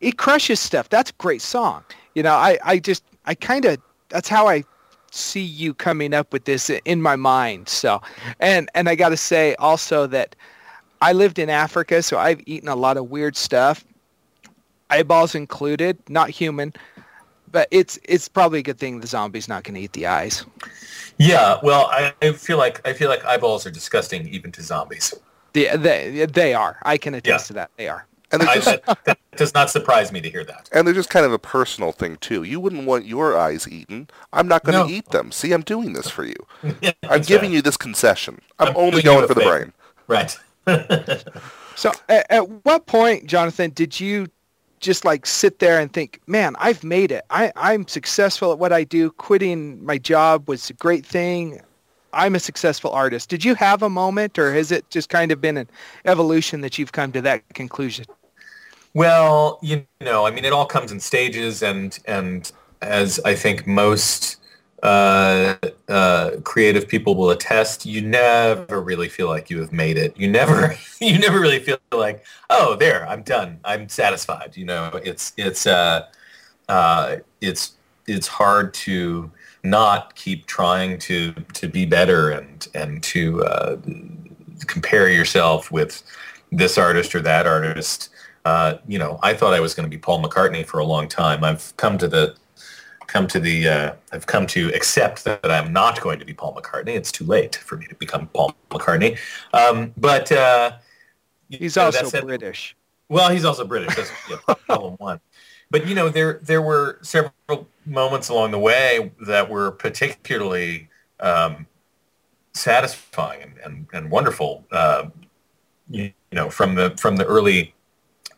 it 0.00 0.18
crushes 0.18 0.60
stuff. 0.60 0.88
That's 0.90 1.10
a 1.10 1.14
great 1.14 1.42
song. 1.42 1.84
You 2.14 2.22
know, 2.22 2.34
I, 2.34 2.58
I 2.64 2.78
just, 2.78 3.02
I 3.24 3.34
kind 3.34 3.64
of, 3.64 3.80
that's 4.10 4.28
how 4.28 4.46
I 4.46 4.64
see 5.10 5.42
you 5.42 5.74
coming 5.74 6.14
up 6.14 6.32
with 6.32 6.44
this 6.44 6.70
in 6.84 7.02
my 7.02 7.16
mind. 7.16 7.68
So, 7.68 8.00
and 8.38 8.68
and 8.74 8.88
I 8.88 8.94
got 8.94 9.10
to 9.10 9.16
say 9.16 9.54
also 9.56 10.06
that 10.08 10.34
I 11.00 11.12
lived 11.12 11.38
in 11.38 11.50
Africa, 11.50 12.02
so 12.02 12.18
I've 12.18 12.40
eaten 12.46 12.68
a 12.68 12.76
lot 12.76 12.96
of 12.96 13.10
weird 13.10 13.36
stuff, 13.36 13.84
eyeballs 14.90 15.34
included, 15.34 15.98
not 16.08 16.30
human. 16.30 16.72
But 17.52 17.66
it's 17.72 17.98
it's 18.04 18.28
probably 18.28 18.60
a 18.60 18.62
good 18.62 18.78
thing 18.78 19.00
the 19.00 19.08
zombie's 19.08 19.48
not 19.48 19.64
going 19.64 19.74
to 19.74 19.80
eat 19.80 19.92
the 19.92 20.06
eyes. 20.06 20.44
Yeah, 21.18 21.58
well, 21.62 21.86
I, 21.86 22.14
I, 22.22 22.32
feel 22.32 22.56
like 22.56 22.86
I 22.86 22.92
feel 22.92 23.08
like 23.08 23.24
eyeballs 23.24 23.66
are 23.66 23.70
disgusting 23.70 24.28
even 24.28 24.52
to 24.52 24.62
zombies. 24.62 25.12
Yeah, 25.52 25.76
they 25.76 26.26
they 26.26 26.54
are. 26.54 26.78
I 26.82 26.96
can 26.96 27.14
attest 27.14 27.44
yeah. 27.44 27.46
to 27.48 27.52
that. 27.54 27.70
They 27.76 27.88
are. 27.88 28.06
And 28.32 28.42
just, 28.42 28.68
I, 28.68 28.76
that, 28.86 29.04
that, 29.04 29.18
does 29.36 29.54
not 29.54 29.70
surprise 29.70 30.12
me 30.12 30.20
to 30.20 30.30
hear 30.30 30.44
that. 30.44 30.68
And 30.72 30.86
they're 30.86 30.94
just 30.94 31.10
kind 31.10 31.26
of 31.26 31.32
a 31.32 31.38
personal 31.38 31.92
thing 31.92 32.16
too. 32.16 32.42
You 32.44 32.60
wouldn't 32.60 32.86
want 32.86 33.06
your 33.06 33.36
eyes 33.36 33.66
eaten. 33.68 34.08
I'm 34.32 34.46
not 34.46 34.64
going 34.64 34.78
to 34.78 34.90
no. 34.90 34.96
eat 34.96 35.10
them. 35.10 35.32
See, 35.32 35.52
I'm 35.52 35.62
doing 35.62 35.94
this 35.94 36.08
for 36.08 36.24
you. 36.24 36.46
yeah, 36.80 36.92
I'm 37.08 37.22
giving 37.22 37.50
right. 37.50 37.56
you 37.56 37.62
this 37.62 37.76
concession. 37.76 38.40
I'm, 38.58 38.68
I'm 38.68 38.76
only 38.76 39.02
going 39.02 39.26
for 39.26 39.34
the 39.34 39.40
brain. 39.40 39.72
Right. 40.06 40.38
so, 41.76 41.92
at, 42.08 42.26
at 42.30 42.64
what 42.64 42.86
point, 42.86 43.26
Jonathan, 43.26 43.70
did 43.70 43.98
you 43.98 44.28
just 44.80 45.04
like 45.04 45.26
sit 45.26 45.58
there 45.58 45.78
and 45.78 45.92
think, 45.92 46.20
man, 46.26 46.56
I've 46.58 46.82
made 46.82 47.12
it. 47.12 47.24
I, 47.30 47.52
I'm 47.54 47.86
successful 47.86 48.50
at 48.52 48.58
what 48.58 48.72
I 48.72 48.84
do. 48.84 49.10
Quitting 49.12 49.84
my 49.84 49.98
job 49.98 50.48
was 50.48 50.70
a 50.70 50.72
great 50.72 51.04
thing. 51.04 51.60
I'm 52.12 52.34
a 52.34 52.40
successful 52.40 52.90
artist. 52.90 53.28
Did 53.28 53.44
you 53.44 53.54
have 53.54 53.82
a 53.82 53.90
moment 53.90 54.38
or 54.38 54.52
has 54.52 54.72
it 54.72 54.88
just 54.90 55.08
kind 55.08 55.30
of 55.30 55.40
been 55.40 55.56
an 55.56 55.68
evolution 56.06 56.62
that 56.62 56.78
you've 56.78 56.92
come 56.92 57.12
to 57.12 57.20
that 57.22 57.42
conclusion? 57.54 58.06
Well, 58.94 59.58
you 59.62 59.86
know, 60.00 60.26
I 60.26 60.30
mean, 60.30 60.44
it 60.44 60.52
all 60.52 60.66
comes 60.66 60.90
in 60.92 61.00
stages, 61.00 61.62
and 61.62 61.98
and 62.06 62.50
as 62.82 63.20
I 63.24 63.34
think 63.34 63.66
most 63.66 64.38
uh, 64.82 65.56
uh, 65.88 66.30
creative 66.44 66.88
people 66.88 67.14
will 67.14 67.30
attest, 67.30 67.86
you 67.86 68.00
never 68.00 68.80
really 68.80 69.08
feel 69.08 69.28
like 69.28 69.48
you 69.50 69.60
have 69.60 69.72
made 69.72 69.96
it. 69.96 70.16
You 70.18 70.28
never, 70.28 70.74
you 71.00 71.18
never 71.18 71.38
really 71.40 71.60
feel 71.60 71.78
like, 71.92 72.24
oh, 72.50 72.74
there, 72.76 73.08
I'm 73.08 73.22
done, 73.22 73.60
I'm 73.64 73.88
satisfied. 73.88 74.56
You 74.56 74.64
know, 74.64 74.90
it's 75.04 75.32
it's 75.36 75.66
uh, 75.66 76.06
uh, 76.68 77.16
it's 77.40 77.74
it's 78.06 78.28
hard 78.28 78.74
to 78.74 79.30
not 79.64 80.14
keep 80.16 80.46
trying 80.46 80.98
to 81.00 81.32
to 81.54 81.68
be 81.68 81.86
better 81.86 82.30
and 82.30 82.68
and 82.74 83.02
to 83.04 83.44
uh, 83.44 83.76
compare 84.66 85.08
yourself 85.08 85.70
with 85.70 86.02
this 86.52 86.78
artist 86.78 87.14
or 87.14 87.20
that 87.22 87.46
artist. 87.46 88.09
Uh, 88.44 88.78
you 88.88 88.98
know, 88.98 89.18
I 89.22 89.34
thought 89.34 89.52
I 89.52 89.60
was 89.60 89.74
going 89.74 89.88
to 89.88 89.94
be 89.94 90.00
Paul 90.00 90.22
McCartney 90.22 90.64
for 90.64 90.78
a 90.78 90.84
long 90.84 91.08
time. 91.08 91.44
I've 91.44 91.76
come 91.76 91.98
to 91.98 92.08
the 92.08 92.34
come 93.06 93.26
to 93.26 93.40
the 93.40 93.68
uh, 93.68 93.94
I've 94.12 94.26
come 94.26 94.46
to 94.48 94.68
accept 94.74 95.24
that 95.24 95.50
I'm 95.50 95.72
not 95.72 96.00
going 96.00 96.18
to 96.20 96.24
be 96.24 96.32
Paul 96.32 96.54
McCartney. 96.54 96.94
It's 96.94 97.12
too 97.12 97.24
late 97.24 97.56
for 97.56 97.76
me 97.76 97.86
to 97.86 97.94
become 97.96 98.28
Paul 98.28 98.54
McCartney. 98.70 99.18
Um, 99.52 99.92
but 99.96 100.30
uh, 100.32 100.72
he's 101.48 101.76
know, 101.76 101.86
also 101.86 102.22
British. 102.22 102.76
Well, 103.08 103.28
he's 103.30 103.44
also 103.44 103.64
British. 103.64 103.96
That's 103.96 104.10
yeah, 104.30 104.54
problem 104.66 104.94
one. 104.94 105.20
But 105.70 105.86
you 105.86 105.94
know, 105.94 106.08
there 106.08 106.40
there 106.42 106.62
were 106.62 106.98
several 107.02 107.68
moments 107.84 108.28
along 108.28 108.52
the 108.52 108.58
way 108.58 109.12
that 109.26 109.50
were 109.50 109.72
particularly 109.72 110.88
um, 111.18 111.66
satisfying 112.54 113.42
and, 113.42 113.58
and, 113.64 113.86
and 113.92 114.10
wonderful. 114.10 114.64
Uh, 114.70 115.06
you, 115.88 116.12
know, 116.32 116.48
from 116.48 116.76
the 116.76 116.96
from 116.96 117.16
the 117.16 117.24
early 117.24 117.74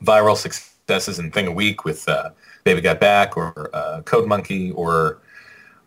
viral 0.03 0.37
successes 0.37 1.19
in 1.19 1.31
Thing 1.31 1.47
a 1.47 1.53
Week 1.53 1.85
with 1.85 2.09
uh, 2.09 2.31
Baby 2.65 2.81
Got 2.81 3.01
Back 3.01 3.37
or 3.37 3.71
uh, 3.73 4.03
Code 4.03 4.29
Monkey 4.29 4.73
or 4.73 5.21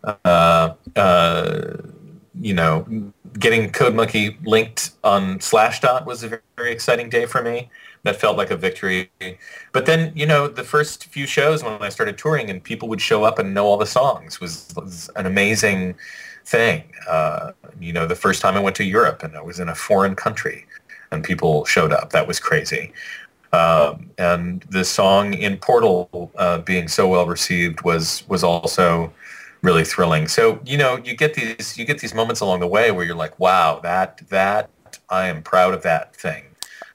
uh, 0.04 0.74
uh, 0.94 1.76
you 2.40 2.54
know, 2.54 2.86
getting 3.38 3.70
Code 3.70 3.94
Monkey 3.94 4.38
linked 4.44 4.92
on 5.02 5.38
Slashdot 5.38 6.06
was 6.06 6.22
a 6.22 6.40
very 6.56 6.72
exciting 6.72 7.08
day 7.08 7.26
for 7.26 7.42
me. 7.42 7.70
That 8.02 8.16
felt 8.16 8.36
like 8.36 8.50
a 8.50 8.56
victory. 8.56 9.10
But 9.72 9.86
then, 9.86 10.12
you 10.14 10.26
know, 10.26 10.46
the 10.46 10.62
first 10.62 11.06
few 11.06 11.26
shows 11.26 11.64
when 11.64 11.82
I 11.82 11.88
started 11.88 12.16
touring 12.16 12.50
and 12.50 12.62
people 12.62 12.88
would 12.88 13.00
show 13.00 13.24
up 13.24 13.38
and 13.40 13.52
know 13.52 13.66
all 13.66 13.76
the 13.76 13.86
songs 13.86 14.40
was, 14.40 14.72
was 14.76 15.10
an 15.16 15.26
amazing 15.26 15.96
thing. 16.44 16.84
Uh, 17.08 17.52
you 17.80 17.92
know, 17.92 18.06
the 18.06 18.14
first 18.14 18.42
time 18.42 18.54
I 18.54 18.60
went 18.60 18.76
to 18.76 18.84
Europe 18.84 19.24
and 19.24 19.36
I 19.36 19.42
was 19.42 19.58
in 19.58 19.68
a 19.68 19.74
foreign 19.74 20.14
country 20.14 20.66
and 21.10 21.24
people 21.24 21.64
showed 21.64 21.92
up, 21.92 22.10
that 22.10 22.28
was 22.28 22.38
crazy. 22.38 22.92
Um, 23.56 24.10
and 24.18 24.62
the 24.70 24.84
song 24.84 25.32
in 25.34 25.56
Portal 25.56 26.30
uh, 26.36 26.58
being 26.58 26.88
so 26.88 27.08
well 27.08 27.26
received 27.26 27.82
was 27.82 28.22
was 28.28 28.44
also 28.44 29.12
really 29.62 29.84
thrilling. 29.84 30.28
So 30.28 30.60
you 30.64 30.76
know, 30.76 30.98
you 30.98 31.16
get 31.16 31.34
these 31.34 31.78
you 31.78 31.84
get 31.84 31.98
these 31.98 32.14
moments 32.14 32.40
along 32.40 32.60
the 32.60 32.66
way 32.66 32.90
where 32.90 33.04
you're 33.06 33.16
like, 33.16 33.38
wow, 33.40 33.80
that 33.82 34.20
that 34.28 34.68
I 35.08 35.28
am 35.28 35.42
proud 35.42 35.72
of 35.72 35.82
that 35.82 36.14
thing. 36.14 36.44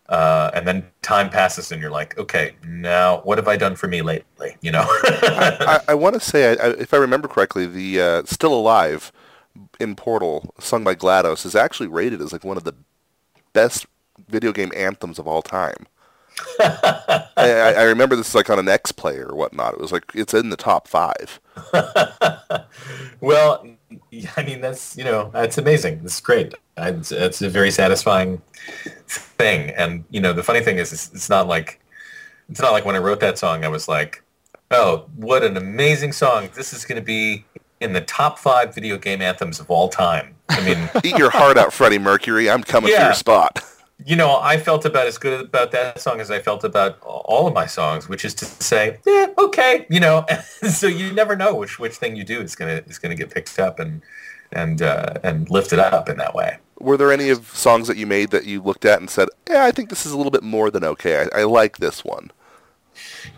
Uh, 0.10 0.52
and 0.54 0.68
then 0.68 0.86
time 1.02 1.30
passes 1.30 1.72
and 1.72 1.82
you're 1.82 1.90
like, 1.90 2.18
okay, 2.18 2.54
now 2.68 3.22
what 3.22 3.38
have 3.38 3.48
I 3.48 3.56
done 3.56 3.76
for 3.76 3.88
me 3.88 4.02
lately? 4.02 4.56
You 4.62 4.72
know. 4.72 4.86
I, 4.86 5.80
I, 5.88 5.92
I 5.92 5.94
want 5.96 6.16
to 6.16 6.20
say, 6.20 6.50
I, 6.50 6.72
if 6.72 6.94
I 6.94 6.98
remember 6.98 7.30
correctly, 7.30 7.66
the 7.66 8.02
uh, 8.02 8.24
"Still 8.26 8.54
Alive" 8.54 9.12
in 9.80 9.96
Portal, 9.96 10.54
sung 10.60 10.84
by 10.84 10.96
GLaDOS, 10.96 11.46
is 11.46 11.56
actually 11.56 11.88
rated 11.88 12.22
as 12.22 12.32
like 12.32 12.44
one 12.44 12.58
of 12.58 12.66
the 12.66 12.76
best 13.54 13.88
video 14.28 14.52
game 14.52 14.72
anthems 14.76 15.18
of 15.18 15.28
all 15.28 15.42
time. 15.42 15.88
I, 16.60 17.74
I, 17.78 17.84
remember 17.84 18.16
this 18.16 18.36
like 18.36 18.50
on 18.50 18.60
an 18.60 18.68
X 18.68 18.92
player 18.92 19.28
or 19.30 19.36
whatnot. 19.36 19.74
It 19.74 19.80
was 19.80 19.92
like 19.92 20.04
it's 20.14 20.34
in 20.34 20.50
the 20.50 20.58
top 20.58 20.88
five. 20.88 21.40
well, 23.22 23.66
I 24.38 24.44
mean 24.44 24.62
that's 24.62 24.98
you 24.98 25.04
know 25.04 25.30
that's 25.34 25.58
amazing. 25.58 26.02
It's 26.04 26.20
great. 26.20 26.54
It's, 26.78 27.12
it's, 27.12 27.42
a 27.42 27.50
very 27.50 27.72
satisfying 27.72 28.42
thing. 29.08 29.72
And 29.72 30.04
you 30.10 30.22
know 30.22 30.34
the 30.34 30.44
funny 30.44 30.62
thing 30.62 30.78
is 30.78 30.94
it's, 30.94 31.12
it's 31.14 31.30
not 31.30 31.48
like 31.48 31.80
it's 32.50 32.62
not 32.62 32.72
like 32.72 32.86
when 32.86 32.96
I 32.96 33.00
wrote 33.00 33.20
that 33.22 33.38
song 33.38 33.64
I 33.64 33.68
was 33.68 33.88
like, 33.88 34.24
oh, 34.72 35.06
what 35.16 35.44
an 35.44 35.58
amazing 35.58 36.12
song. 36.12 36.50
This 36.54 36.74
is 36.74 36.86
going 36.86 37.00
to 37.00 37.06
be 37.06 37.46
in 37.80 37.94
the 37.94 38.02
top 38.02 38.38
five 38.38 38.76
video 38.76 38.98
game 38.98 39.22
anthems 39.22 39.60
of 39.60 39.70
all 39.72 39.90
time. 39.90 40.36
I 40.50 40.64
mean, 40.64 40.90
eat 41.04 41.18
your 41.18 41.32
heart 41.32 41.58
out, 41.58 41.74
Freddie 41.74 42.00
Mercury. 42.00 42.50
I'm 42.50 42.64
coming 42.64 42.92
yeah. 42.92 43.00
for 43.00 43.06
your 43.06 43.14
spot 43.14 43.64
you 44.06 44.16
know, 44.16 44.40
I 44.40 44.58
felt 44.58 44.86
about 44.86 45.08
as 45.08 45.18
good 45.18 45.46
about 45.46 45.72
that 45.72 46.00
song 46.00 46.20
as 46.20 46.32
I 46.32 46.40
felt 46.40 46.64
about 46.64 47.00
all 47.02 47.48
of 47.48 47.54
my 47.54 47.66
songs, 47.66 48.10
which 48.10 48.26
is 48.26 48.34
to 48.36 48.46
say, 48.46 49.00
yeah, 49.06 49.28
okay, 49.38 49.86
you 49.90 50.00
know. 50.00 50.26
so 50.70 50.88
you 50.88 51.12
never 51.14 51.36
know 51.36 51.56
which 51.56 51.80
which 51.80 51.96
thing 51.96 52.16
you 52.16 52.24
do 52.24 52.40
is 52.42 52.56
gonna 52.56 52.84
is 52.88 53.00
gonna 53.00 53.16
get 53.16 53.30
picked 53.30 53.60
up 53.60 53.80
and 53.80 54.02
and 54.52 54.82
uh, 54.82 55.14
and 55.24 55.50
lifted 55.50 55.80
up 55.80 56.10
in 56.10 56.18
that 56.18 56.34
way. 56.34 56.58
Were 56.80 56.98
there 56.98 57.12
any 57.12 57.30
of 57.30 57.48
songs 57.56 57.88
that 57.88 57.98
you 57.98 58.08
made 58.08 58.32
that 58.32 58.46
you 58.46 58.62
looked 58.62 58.86
at 58.86 59.00
and 59.00 59.10
said, 59.10 59.30
"Yeah, 59.50 59.66
I 59.66 59.72
think 59.72 59.90
this 59.90 60.06
is 60.06 60.12
a 60.12 60.18
little 60.18 60.32
bit 60.32 60.44
more 60.44 60.72
than 60.72 60.84
okay. 60.84 61.28
I, 61.34 61.42
I 61.42 61.44
like 61.44 61.78
this 61.78 62.04
one." 62.04 62.32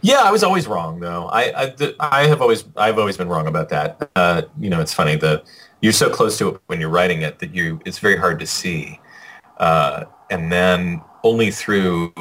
Yeah, 0.02 0.22
I 0.22 0.32
was 0.32 0.44
always 0.44 0.68
wrong 0.68 1.00
though. 1.00 1.28
I 1.28 1.64
I, 1.66 1.94
I 2.00 2.28
have 2.28 2.42
always 2.42 2.66
I've 2.76 3.00
always 3.00 3.18
been 3.18 3.30
wrong 3.30 3.48
about 3.48 3.70
that. 3.70 4.10
Uh, 4.16 4.44
you 4.60 4.70
know, 4.70 4.80
it's 4.80 4.94
funny 4.94 5.16
that 5.18 5.44
you're 5.82 5.94
so 5.94 6.10
close 6.10 6.38
to 6.38 6.50
it 6.50 6.62
when 6.68 6.80
you're 6.80 6.90
writing 6.90 7.22
it 7.22 7.40
that 7.40 7.54
you 7.54 7.80
it's 7.86 8.00
very 8.00 8.16
hard 8.16 8.40
to 8.40 8.48
see. 8.48 9.00
Uh, 9.58 10.06
and 10.30 10.52
then 10.52 11.02
only 11.24 11.52
through 11.52 12.14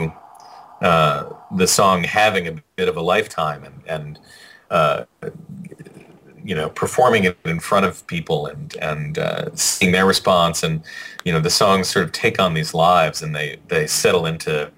uh, 0.81 1.31
the 1.57 1.67
song 1.67 2.05
having 2.05 2.49
a 2.49 2.63
bit 2.77 2.89
of 2.89 2.97
a 2.97 3.01
lifetime 3.01 3.65
and, 3.65 3.83
and 3.87 4.19
uh, 4.71 5.05
you 6.45 6.55
know 6.55 6.69
performing 6.71 7.25
it 7.25 7.37
in 7.45 7.61
front 7.61 7.87
of 7.87 8.07
people 8.07 8.47
and 8.47 8.77
and 8.77 9.19
uh, 9.19 9.49
seeing 9.55 9.93
their 9.93 10.07
response 10.07 10.63
and 10.63 10.83
you 11.25 11.33
know 11.33 11.41
the 11.41 11.51
songs 11.51 11.89
sort 11.89 12.05
of 12.05 12.13
take 12.13 12.41
on 12.41 12.55
these 12.55 12.75
lives 12.75 13.23
and 13.23 13.35
they 13.35 13.59
they 13.69 13.87
settle 13.87 14.27
into 14.27 14.71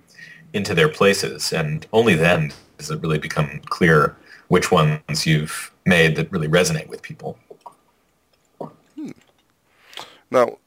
into 0.52 0.74
their 0.74 0.88
places 0.88 1.52
and 1.52 1.86
only 1.92 2.14
then 2.14 2.52
does 2.78 2.90
it 2.90 3.00
really 3.00 3.18
become 3.18 3.60
clear 3.66 4.16
which 4.48 4.70
ones 4.70 5.26
you've 5.26 5.72
made 5.86 6.16
that 6.16 6.30
really 6.30 6.48
resonate 6.48 6.88
with 6.88 7.02
people. 7.02 7.38
Hmm. 8.94 9.10
Now, 10.30 10.58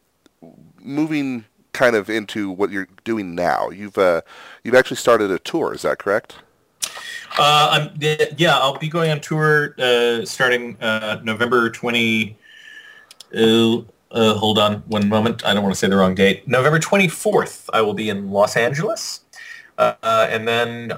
moving 0.82 1.46
kind 1.78 1.96
of 1.96 2.10
into 2.10 2.50
what 2.50 2.72
you're 2.72 2.88
doing 3.04 3.36
now. 3.36 3.70
You've 3.70 3.98
uh, 3.98 4.22
you've 4.64 4.74
actually 4.74 4.98
started 4.98 5.30
a 5.30 5.38
tour. 5.38 5.74
Is 5.76 5.84
that 5.84 6.00
correct? 6.00 6.36
Uh, 7.38 7.92
I'm, 7.92 8.00
yeah, 8.38 8.58
I'll 8.58 8.80
be 8.80 8.90
going 8.90 9.12
on 9.12 9.22
tour 9.22 9.76
uh, 9.78 10.26
starting 10.26 10.76
uh, 10.82 11.22
November 11.24 11.70
20. 11.70 12.36
Uh, 13.36 13.78
uh, 14.10 14.34
hold 14.34 14.58
on 14.58 14.78
one 14.88 15.08
moment. 15.08 15.46
I 15.46 15.54
don't 15.54 15.62
want 15.62 15.76
to 15.76 15.80
say 15.80 15.88
the 15.88 15.98
wrong 15.98 16.16
date. 16.16 16.48
November 16.48 16.80
24th, 16.80 17.70
I 17.74 17.82
will 17.82 17.94
be 17.94 18.10
in 18.10 18.32
Los 18.32 18.58
Angeles. 18.58 19.22
Uh, 19.78 19.94
and 20.02 20.48
then 20.48 20.98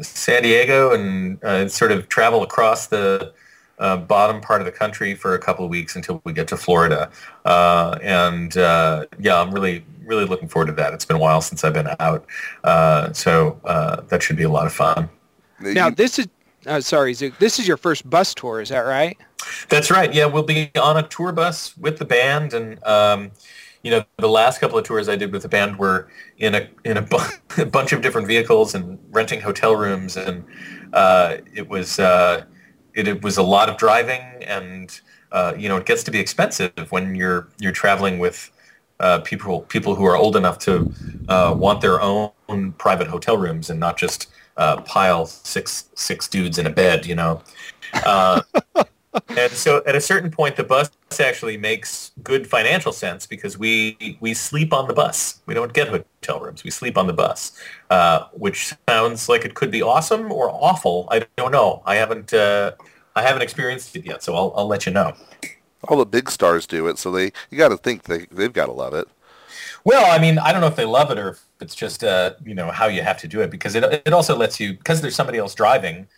San 0.00 0.42
Diego 0.42 0.94
and 0.94 1.70
sort 1.70 1.92
of 1.92 2.08
travel 2.08 2.42
across 2.42 2.86
the 2.86 3.34
uh, 3.78 3.96
bottom 3.96 4.40
part 4.40 4.60
of 4.60 4.64
the 4.64 4.72
country 4.72 5.14
for 5.14 5.34
a 5.34 5.38
couple 5.38 5.64
of 5.64 5.70
weeks 5.70 5.96
until 5.96 6.20
we 6.24 6.32
get 6.32 6.48
to 6.48 6.56
Florida. 6.56 7.10
Uh, 7.44 7.98
and 8.02 8.56
uh, 8.56 9.06
yeah, 9.18 9.40
I'm 9.40 9.52
really, 9.52 9.84
really 10.04 10.24
looking 10.24 10.48
forward 10.48 10.66
to 10.66 10.72
that. 10.72 10.94
It's 10.94 11.04
been 11.04 11.16
a 11.16 11.20
while 11.20 11.40
since 11.40 11.64
I've 11.64 11.74
been 11.74 11.90
out. 12.00 12.26
Uh, 12.64 13.12
so 13.12 13.60
uh, 13.64 14.02
that 14.08 14.22
should 14.22 14.36
be 14.36 14.44
a 14.44 14.48
lot 14.48 14.66
of 14.66 14.72
fun. 14.72 15.08
Now, 15.60 15.90
this 15.90 16.18
is, 16.18 16.28
uh, 16.66 16.80
sorry, 16.80 17.14
Zook, 17.14 17.38
this 17.38 17.58
is 17.58 17.66
your 17.66 17.76
first 17.76 18.08
bus 18.08 18.34
tour, 18.34 18.60
is 18.60 18.68
that 18.68 18.80
right? 18.80 19.16
That's 19.68 19.90
right. 19.90 20.12
Yeah, 20.12 20.26
we'll 20.26 20.42
be 20.42 20.70
on 20.80 20.96
a 20.96 21.02
tour 21.02 21.32
bus 21.32 21.76
with 21.78 21.98
the 21.98 22.04
band. 22.04 22.52
And, 22.52 22.82
um, 22.84 23.30
you 23.82 23.90
know, 23.90 24.04
the 24.18 24.28
last 24.28 24.60
couple 24.60 24.76
of 24.76 24.84
tours 24.84 25.08
I 25.08 25.16
did 25.16 25.32
with 25.32 25.42
the 25.42 25.48
band 25.48 25.78
were 25.78 26.08
in 26.38 26.54
a, 26.54 26.68
in 26.84 26.96
a, 26.96 27.02
bu- 27.02 27.18
a 27.58 27.66
bunch 27.66 27.92
of 27.92 28.02
different 28.02 28.26
vehicles 28.26 28.74
and 28.74 28.98
renting 29.10 29.40
hotel 29.40 29.76
rooms. 29.76 30.16
And 30.16 30.44
it 31.54 31.68
was 31.68 31.98
it, 32.96 33.06
it 33.06 33.22
was 33.22 33.36
a 33.36 33.42
lot 33.42 33.68
of 33.68 33.76
driving, 33.76 34.22
and 34.42 35.00
uh, 35.30 35.54
you 35.56 35.68
know 35.68 35.76
it 35.76 35.86
gets 35.86 36.02
to 36.04 36.10
be 36.10 36.18
expensive 36.18 36.72
when 36.90 37.14
you're 37.14 37.48
you're 37.60 37.72
traveling 37.72 38.18
with 38.18 38.50
uh, 38.98 39.20
people 39.20 39.60
people 39.62 39.94
who 39.94 40.04
are 40.04 40.16
old 40.16 40.34
enough 40.34 40.58
to 40.60 40.90
uh, 41.28 41.54
want 41.56 41.80
their 41.80 42.00
own 42.00 42.72
private 42.78 43.06
hotel 43.06 43.36
rooms 43.36 43.70
and 43.70 43.78
not 43.78 43.96
just 43.96 44.28
uh, 44.56 44.80
pile 44.82 45.26
six 45.26 45.90
six 45.94 46.26
dudes 46.26 46.58
in 46.58 46.66
a 46.66 46.70
bed, 46.70 47.06
you 47.06 47.14
know. 47.14 47.42
Uh, 47.92 48.40
and 49.36 49.52
so 49.52 49.82
at 49.86 49.94
a 49.94 50.00
certain 50.00 50.30
point, 50.30 50.56
the 50.56 50.64
bus 50.64 50.90
actually 51.20 51.56
makes 51.56 52.12
good 52.22 52.46
financial 52.46 52.92
sense 52.92 53.26
because 53.26 53.56
we 53.58 54.18
we 54.20 54.34
sleep 54.34 54.72
on 54.72 54.88
the 54.88 54.94
bus. 54.94 55.40
We 55.46 55.54
don't 55.54 55.72
get 55.72 55.88
hotel 55.88 56.40
rooms. 56.40 56.64
We 56.64 56.70
sleep 56.70 56.98
on 56.98 57.06
the 57.06 57.12
bus, 57.12 57.58
uh, 57.90 58.26
which 58.32 58.74
sounds 58.88 59.28
like 59.28 59.44
it 59.44 59.54
could 59.54 59.70
be 59.70 59.82
awesome 59.82 60.32
or 60.32 60.50
awful. 60.50 61.08
I 61.10 61.26
don't 61.36 61.52
know. 61.52 61.82
I 61.86 61.96
haven't 61.96 62.34
uh, 62.34 62.72
I 63.14 63.22
haven't 63.22 63.42
experienced 63.42 63.94
it 63.96 64.04
yet, 64.04 64.22
so 64.22 64.34
I'll 64.34 64.52
I'll 64.56 64.66
let 64.66 64.86
you 64.86 64.92
know. 64.92 65.14
All 65.88 65.98
the 65.98 66.06
big 66.06 66.30
stars 66.30 66.66
do 66.66 66.88
it, 66.88 66.98
so 66.98 67.10
they 67.10 67.32
you 67.50 67.58
got 67.58 67.68
to 67.68 67.76
think 67.76 68.04
they 68.04 68.26
they've 68.30 68.52
got 68.52 68.66
to 68.66 68.72
love 68.72 68.94
it. 68.94 69.08
Well, 69.84 70.10
I 70.10 70.18
mean, 70.18 70.38
I 70.38 70.50
don't 70.50 70.60
know 70.60 70.66
if 70.66 70.74
they 70.74 70.84
love 70.84 71.12
it 71.12 71.18
or 71.18 71.28
if 71.30 71.44
it's 71.60 71.76
just 71.76 72.02
uh, 72.02 72.34
you 72.44 72.54
know 72.54 72.70
how 72.70 72.86
you 72.86 73.02
have 73.02 73.18
to 73.18 73.28
do 73.28 73.40
it 73.40 73.50
because 73.50 73.74
it 73.74 73.84
it 73.84 74.12
also 74.12 74.36
lets 74.36 74.58
you 74.58 74.74
because 74.74 75.00
there's 75.00 75.14
somebody 75.14 75.38
else 75.38 75.54
driving 75.54 76.08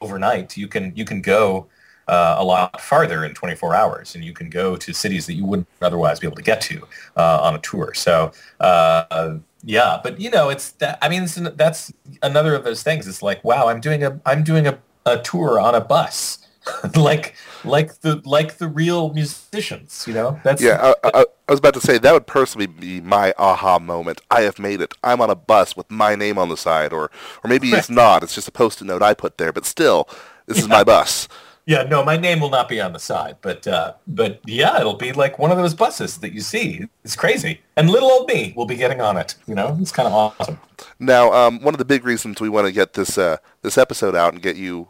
overnight. 0.00 0.56
You 0.56 0.68
can 0.68 0.92
you 0.96 1.04
can 1.04 1.22
go 1.22 1.68
uh, 2.08 2.36
a 2.38 2.44
lot 2.44 2.80
farther 2.80 3.24
in 3.24 3.34
24 3.34 3.74
hours, 3.74 4.14
and 4.14 4.24
you 4.24 4.32
can 4.32 4.50
go 4.50 4.76
to 4.76 4.92
cities 4.92 5.26
that 5.26 5.34
you 5.34 5.44
wouldn't 5.44 5.68
otherwise 5.80 6.20
be 6.20 6.26
able 6.26 6.36
to 6.36 6.42
get 6.42 6.60
to 6.62 6.82
uh, 7.16 7.40
on 7.42 7.54
a 7.54 7.58
tour. 7.58 7.94
So 7.94 8.32
uh, 8.60 9.38
yeah, 9.64 10.00
but 10.02 10.20
you 10.20 10.30
know, 10.30 10.48
it's 10.50 10.72
that. 10.72 10.98
I 11.00 11.08
mean, 11.08 11.26
that's 11.56 11.92
another 12.22 12.54
of 12.54 12.64
those 12.64 12.82
things. 12.82 13.06
It's 13.06 13.22
like, 13.22 13.42
wow, 13.44 13.68
I'm 13.68 13.80
doing 13.80 14.02
a 14.04 14.20
I'm 14.26 14.42
doing 14.42 14.66
a 14.66 14.78
a 15.06 15.18
tour 15.18 15.60
on 15.60 15.74
a 15.74 15.80
bus. 15.80 16.38
like 16.96 17.34
like 17.64 18.00
the 18.02 18.22
like 18.24 18.58
the 18.58 18.68
real 18.68 19.12
musicians, 19.12 20.04
you 20.06 20.14
know. 20.14 20.40
That's 20.44 20.62
yeah. 20.62 20.94
I, 21.02 21.08
I, 21.08 21.24
I, 21.48 21.52
was 21.52 21.58
about 21.58 21.74
to 21.74 21.80
say 21.80 21.98
that 21.98 22.12
would 22.12 22.28
personally 22.28 22.66
be 22.66 23.00
my 23.00 23.34
aha 23.36 23.80
moment. 23.80 24.20
I 24.30 24.42
have 24.42 24.60
made 24.60 24.80
it. 24.80 24.94
I'm 25.02 25.20
on 25.20 25.28
a 25.28 25.34
bus 25.34 25.76
with 25.76 25.90
my 25.90 26.14
name 26.14 26.38
on 26.38 26.48
the 26.48 26.56
side, 26.56 26.92
or 26.92 27.10
or 27.42 27.48
maybe 27.48 27.70
it's 27.70 27.90
not. 28.02 28.22
It's 28.22 28.34
just 28.34 28.46
a 28.46 28.52
post-it 28.52 28.84
note 28.84 29.02
I 29.02 29.12
put 29.12 29.38
there, 29.38 29.52
but 29.52 29.64
still, 29.64 30.08
this 30.46 30.58
yeah. 30.58 30.64
is 30.64 30.68
my 30.68 30.84
bus. 30.84 31.26
Yeah, 31.64 31.84
no, 31.84 32.04
my 32.04 32.16
name 32.16 32.40
will 32.40 32.50
not 32.50 32.68
be 32.68 32.80
on 32.80 32.92
the 32.92 32.98
side, 32.98 33.36
but 33.40 33.66
uh, 33.68 33.94
but 34.08 34.40
yeah, 34.46 34.80
it'll 34.80 34.96
be 34.96 35.12
like 35.12 35.38
one 35.38 35.52
of 35.52 35.58
those 35.58 35.74
buses 35.74 36.18
that 36.18 36.32
you 36.32 36.40
see. 36.40 36.86
It's 37.04 37.14
crazy, 37.14 37.60
and 37.76 37.88
little 37.88 38.10
old 38.10 38.28
me 38.28 38.52
will 38.56 38.66
be 38.66 38.74
getting 38.74 39.00
on 39.00 39.16
it. 39.16 39.36
You 39.46 39.54
know, 39.54 39.76
it's 39.80 39.92
kind 39.92 40.08
of 40.08 40.12
awesome. 40.12 40.58
Now, 40.98 41.32
um, 41.32 41.60
one 41.60 41.74
of 41.74 41.78
the 41.78 41.84
big 41.84 42.04
reasons 42.04 42.40
we 42.40 42.48
want 42.48 42.66
to 42.66 42.72
get 42.72 42.94
this 42.94 43.16
uh, 43.16 43.36
this 43.62 43.78
episode 43.78 44.16
out 44.16 44.32
and 44.32 44.42
get 44.42 44.56
you 44.56 44.88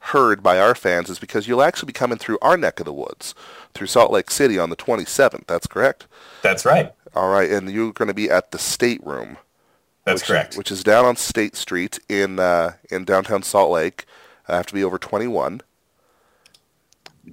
heard 0.00 0.42
by 0.42 0.58
our 0.58 0.74
fans 0.74 1.08
is 1.08 1.18
because 1.18 1.46
you'll 1.46 1.62
actually 1.62 1.86
be 1.86 1.92
coming 1.92 2.18
through 2.18 2.38
our 2.42 2.56
neck 2.56 2.80
of 2.80 2.86
the 2.86 2.92
woods, 2.92 3.34
through 3.74 3.86
Salt 3.86 4.10
Lake 4.10 4.30
City 4.30 4.58
on 4.58 4.70
the 4.70 4.76
27th. 4.76 5.46
That's 5.46 5.66
correct. 5.66 6.06
That's 6.42 6.64
right. 6.64 6.92
All 7.14 7.30
right, 7.30 7.50
and 7.50 7.70
you're 7.70 7.92
going 7.92 8.08
to 8.08 8.14
be 8.14 8.30
at 8.30 8.50
the 8.50 8.58
State 8.58 9.04
Room. 9.04 9.36
That's 10.04 10.22
which, 10.22 10.28
correct. 10.28 10.56
Which 10.56 10.70
is 10.70 10.82
down 10.82 11.04
on 11.04 11.16
State 11.16 11.56
Street 11.56 11.98
in 12.08 12.38
uh, 12.38 12.74
in 12.90 13.04
downtown 13.04 13.42
Salt 13.42 13.70
Lake. 13.70 14.04
I 14.48 14.56
have 14.56 14.66
to 14.66 14.74
be 14.74 14.84
over 14.84 14.98
21. 14.98 15.60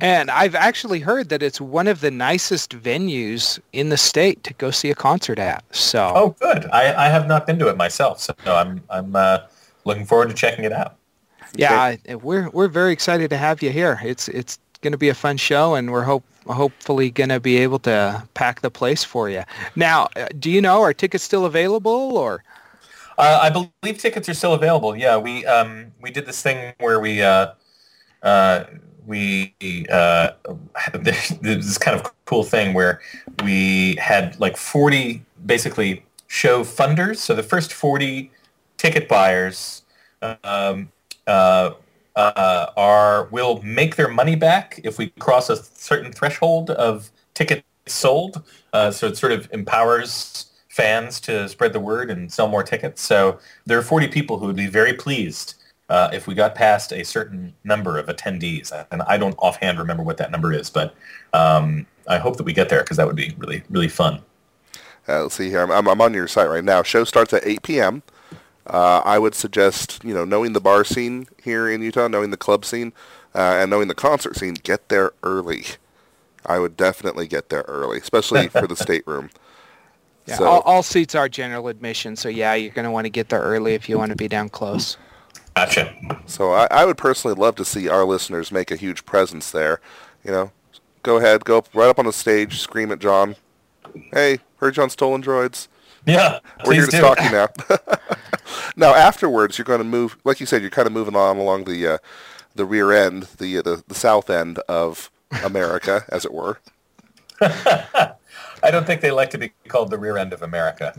And 0.01 0.29
I've 0.29 0.53
actually 0.53 0.99
heard 0.99 1.29
that 1.29 1.41
it's 1.41 1.59
one 1.59 1.87
of 1.87 2.01
the 2.01 2.11
nicest 2.11 2.71
venues 2.71 3.59
in 3.73 3.89
the 3.89 3.97
state 3.97 4.43
to 4.43 4.53
go 4.53 4.69
see 4.69 4.91
a 4.91 4.95
concert 4.95 5.39
at. 5.39 5.63
So 5.71 6.11
oh, 6.15 6.35
good. 6.39 6.65
I, 6.71 7.05
I 7.05 7.09
have 7.09 7.27
not 7.27 7.47
been 7.47 7.57
to 7.59 7.67
it 7.67 7.77
myself, 7.77 8.19
so 8.19 8.35
I'm 8.45 8.83
I'm 8.89 9.15
uh, 9.15 9.39
looking 9.85 10.05
forward 10.05 10.29
to 10.29 10.35
checking 10.35 10.65
it 10.65 10.73
out. 10.73 10.97
Yeah, 11.55 11.95
we're 12.21 12.49
we're 12.49 12.67
very 12.67 12.91
excited 12.91 13.29
to 13.29 13.37
have 13.37 13.63
you 13.63 13.71
here. 13.71 13.99
It's 14.03 14.27
it's 14.27 14.59
going 14.81 14.91
to 14.91 14.97
be 14.97 15.09
a 15.09 15.15
fun 15.15 15.37
show, 15.37 15.75
and 15.75 15.91
we're 15.91 16.03
hope 16.03 16.23
hopefully 16.45 17.09
going 17.09 17.29
to 17.29 17.39
be 17.39 17.57
able 17.57 17.79
to 17.79 18.23
pack 18.33 18.61
the 18.61 18.71
place 18.71 19.03
for 19.03 19.29
you. 19.29 19.43
Now, 19.75 20.07
uh, 20.15 20.27
do 20.39 20.49
you 20.49 20.61
know 20.61 20.81
are 20.81 20.93
tickets 20.93 21.23
still 21.23 21.45
available 21.45 22.17
or? 22.17 22.43
Uh, 23.17 23.39
I 23.41 23.49
believe 23.49 23.99
tickets 23.99 24.29
are 24.29 24.33
still 24.33 24.53
available. 24.53 24.95
Yeah, 24.95 25.17
we 25.17 25.45
um, 25.45 25.91
we 26.01 26.11
did 26.11 26.25
this 26.25 26.41
thing 26.41 26.73
where 26.79 26.99
we 26.99 27.23
uh, 27.23 27.53
uh, 28.21 28.65
we 29.07 29.55
uh, 29.89 30.31
this 30.93 31.77
kind 31.77 31.99
of 31.99 32.11
cool 32.25 32.43
thing 32.43 32.73
where 32.73 33.01
we 33.43 33.95
had 33.95 34.39
like 34.39 34.57
40 34.57 35.23
basically 35.45 36.03
show 36.27 36.63
funders. 36.63 37.17
So 37.17 37.33
the 37.33 37.43
first 37.43 37.73
40 37.73 38.29
ticket 38.77 39.07
buyers 39.07 39.83
um, 40.43 40.91
uh, 41.25 41.71
uh, 42.15 42.71
are 42.75 43.25
will 43.25 43.61
make 43.63 43.95
their 43.95 44.09
money 44.09 44.35
back 44.35 44.79
if 44.83 44.97
we 44.97 45.09
cross 45.19 45.49
a 45.49 45.55
certain 45.55 46.11
threshold 46.11 46.71
of 46.71 47.09
tickets 47.33 47.63
sold. 47.85 48.43
Uh, 48.73 48.91
so 48.91 49.07
it 49.07 49.17
sort 49.17 49.31
of 49.31 49.47
empowers 49.53 50.51
fans 50.69 51.19
to 51.21 51.47
spread 51.49 51.73
the 51.73 51.79
word 51.79 52.11
and 52.11 52.31
sell 52.31 52.47
more 52.47 52.63
tickets. 52.63 53.01
So 53.01 53.39
there 53.65 53.79
are 53.79 53.83
40 53.83 54.09
people 54.09 54.37
who 54.37 54.47
would 54.47 54.55
be 54.55 54.67
very 54.67 54.93
pleased 54.93 55.55
uh, 55.89 56.09
if 56.11 56.27
we 56.27 56.33
got 56.33 56.55
past 56.55 56.91
a 56.91 57.03
certain 57.03 57.53
number 57.63 57.97
of 57.97 58.07
attendees. 58.07 58.71
And 58.91 59.01
I 59.03 59.17
don't 59.17 59.35
offhand 59.39 59.79
remember 59.79 60.03
what 60.03 60.17
that 60.17 60.31
number 60.31 60.53
is, 60.53 60.69
but 60.69 60.95
um, 61.33 61.85
I 62.07 62.17
hope 62.17 62.37
that 62.37 62.43
we 62.43 62.53
get 62.53 62.69
there 62.69 62.81
because 62.81 62.97
that 62.97 63.07
would 63.07 63.15
be 63.15 63.33
really, 63.37 63.63
really 63.69 63.87
fun. 63.87 64.21
Uh, 65.07 65.23
let's 65.23 65.35
see 65.35 65.49
here. 65.49 65.61
I'm, 65.61 65.87
I'm, 65.87 66.01
on 66.01 66.13
your 66.13 66.27
site 66.27 66.49
right 66.49 66.63
now. 66.63 66.83
Show 66.83 67.05
starts 67.05 67.33
at 67.33 67.45
8 67.45 67.63
p.m. 67.63 68.03
Uh, 68.65 69.01
I 69.05 69.17
would 69.17 69.33
suggest, 69.33 70.03
you 70.03 70.13
know, 70.13 70.25
knowing 70.25 70.51
the 70.51 70.59
bar 70.59 70.83
scene 70.83 71.27
here 71.41 71.69
in 71.69 71.81
Utah, 71.81 72.09
knowing 72.09 72.31
the 72.31 72.37
club 72.37 72.65
scene, 72.65 72.91
uh, 73.33 73.57
and 73.61 73.71
knowing 73.71 73.87
the 73.87 73.95
concert 73.95 74.35
scene, 74.35 74.55
get 74.55 74.89
there 74.89 75.11
early. 75.23 75.63
I 76.45 76.59
would 76.59 76.75
definitely 76.75 77.27
get 77.27 77.49
there 77.49 77.63
early, 77.67 77.99
especially 77.99 78.49
for 78.49 78.67
the 78.67 78.75
stateroom. 78.75 79.29
Yeah, 80.25 80.35
so, 80.35 80.45
all, 80.45 80.61
all, 80.61 80.83
seats 80.83 81.15
are 81.15 81.29
general 81.29 81.69
admission, 81.69 82.17
so 82.17 82.27
yeah, 82.27 82.53
you're 82.53 82.73
going 82.73 82.83
to 82.83 82.91
want 82.91 83.05
to 83.05 83.09
get 83.09 83.29
there 83.29 83.39
early 83.39 83.75
if 83.75 83.87
you 83.87 83.97
want 83.97 84.09
to 84.09 84.17
be 84.17 84.27
down 84.27 84.49
close. 84.49 84.97
Gotcha. 85.57 85.91
So 86.27 86.51
I, 86.51 86.67
I 86.69 86.85
would 86.85 86.97
personally 86.97 87.35
love 87.35 87.55
to 87.55 87.65
see 87.65 87.89
our 87.89 88.05
listeners 88.05 88.51
make 88.51 88.69
a 88.69 88.75
huge 88.75 89.05
presence 89.05 89.49
there. 89.49 89.81
You 90.23 90.29
know, 90.29 90.51
go 91.01 91.17
ahead, 91.17 91.45
go 91.45 91.57
up, 91.57 91.67
right 91.73 91.89
up 91.89 91.97
on 91.97 92.05
the 92.05 92.13
stage, 92.13 92.59
scream 92.59 92.91
at 92.91 92.99
John. 92.99 93.35
Hey, 94.13 94.37
heard 94.57 94.75
John 94.75 94.91
Stolen 94.91 95.23
Droids. 95.23 95.67
Yeah, 96.05 96.41
we're 96.63 96.73
here 96.73 96.85
to 96.85 96.91
do. 96.91 97.01
talk 97.01 97.19
you 97.19 97.31
now. 97.31 97.47
now 98.75 98.93
afterwards, 98.93 99.57
you're 99.57 99.65
going 99.65 99.79
to 99.79 99.83
move, 99.83 100.15
like 100.23 100.39
you 100.39 100.45
said, 100.45 100.61
you're 100.61 100.69
kind 100.69 100.85
of 100.85 100.93
moving 100.93 101.15
on 101.15 101.37
along 101.37 101.63
the 101.63 101.87
uh, 101.87 101.97
the 102.53 102.65
rear 102.65 102.91
end, 102.91 103.23
the, 103.39 103.57
uh, 103.57 103.63
the 103.63 103.83
the 103.87 103.95
south 103.95 104.29
end 104.29 104.59
of 104.69 105.09
America, 105.43 106.05
as 106.09 106.23
it 106.23 106.35
were. 106.35 106.59
I 107.41 108.69
don't 108.69 108.85
think 108.85 109.01
they 109.01 109.11
like 109.11 109.31
to 109.31 109.39
be 109.39 109.53
called 109.67 109.89
the 109.89 109.97
rear 109.97 110.19
end 110.19 110.33
of 110.33 110.43
America. 110.43 110.93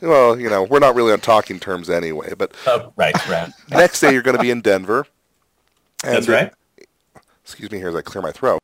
Well, 0.00 0.38
you 0.38 0.48
know, 0.48 0.64
we're 0.64 0.78
not 0.78 0.94
really 0.94 1.12
on 1.12 1.20
talking 1.20 1.60
terms 1.60 1.90
anyway. 1.90 2.32
But 2.36 2.54
oh, 2.66 2.92
right, 2.96 3.14
right. 3.28 3.50
next 3.70 4.00
day 4.00 4.12
you're 4.12 4.22
going 4.22 4.36
to 4.36 4.42
be 4.42 4.50
in 4.50 4.60
Denver. 4.60 5.06
That's 6.02 6.28
right. 6.28 6.52
Excuse 7.42 7.70
me 7.70 7.78
here 7.78 7.88
as 7.88 7.96
I 7.96 8.02
clear 8.02 8.22
my 8.22 8.32
throat. 8.32 8.60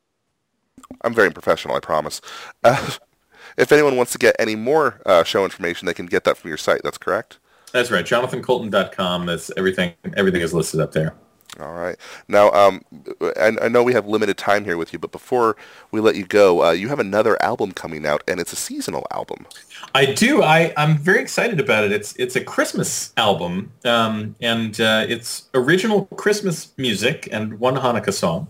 I'm 1.03 1.15
very 1.15 1.31
professional, 1.31 1.75
I 1.75 1.81
promise. 1.81 2.21
Uh, 2.65 2.91
if 3.57 3.73
anyone 3.73 3.97
wants 3.97 4.13
to 4.13 4.19
get 4.19 4.37
any 4.39 4.57
more 4.57 5.01
uh, 5.05 5.25
show 5.25 5.45
information, 5.45 5.87
they 5.87 5.95
can 5.95 6.07
get 6.07 6.25
that 6.25 6.37
from 6.37 6.49
your 6.49 6.59
site. 6.59 6.83
That's 6.83 6.99
correct. 6.99 7.39
That's 7.73 7.91
right. 7.91 8.05
JonathanCoulton.com. 8.05 9.27
That's 9.27 9.51
everything. 9.57 9.93
Everything 10.17 10.41
is 10.41 10.55
listed 10.55 10.81
up 10.81 10.93
there. 10.93 11.15
All 11.59 11.73
right. 11.73 11.97
Now, 12.29 12.51
um, 12.51 12.85
I, 13.21 13.53
I, 13.63 13.69
know 13.69 13.83
we 13.83 13.95
have 13.95 14.07
limited 14.07 14.37
time 14.37 14.65
here 14.65 14.77
with 14.77 14.93
you, 14.93 14.99
but 14.99 15.11
before 15.11 15.57
we 15.91 16.01
let 16.01 16.15
you 16.15 16.27
go, 16.27 16.65
uh, 16.65 16.73
you 16.73 16.89
have 16.89 16.99
another 16.99 17.43
album 17.43 17.73
coming 17.73 18.05
out, 18.05 18.23
and 18.29 18.41
it's 18.41 18.53
a 18.53 18.57
seasonal 18.57 19.07
album. 19.11 19.47
I 19.95 20.07
do. 20.07 20.43
I, 20.43 20.75
I'm 20.77 20.99
very 20.99 21.21
excited 21.21 21.59
about 21.59 21.85
it. 21.85 21.93
It's 21.93 22.15
it's 22.17 22.37
a 22.37 22.45
Christmas 22.45 23.13
album, 23.17 23.73
um, 23.87 24.37
and 24.41 24.79
uh, 24.81 25.07
it's 25.09 25.49
original 25.55 26.07
Christmas 26.17 26.73
music 26.77 27.29
and 27.33 27.59
one 27.59 27.77
Hanukkah 27.77 28.13
song 28.13 28.49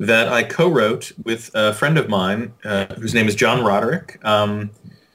that 0.00 0.28
I 0.28 0.42
co-wrote 0.44 1.12
with 1.24 1.50
a 1.54 1.74
friend 1.74 1.98
of 1.98 2.08
mine 2.08 2.54
uh, 2.64 2.86
whose 2.94 3.14
name 3.14 3.28
is 3.28 3.34
John 3.34 3.64
Roderick, 3.64 4.24
um, 4.24 4.70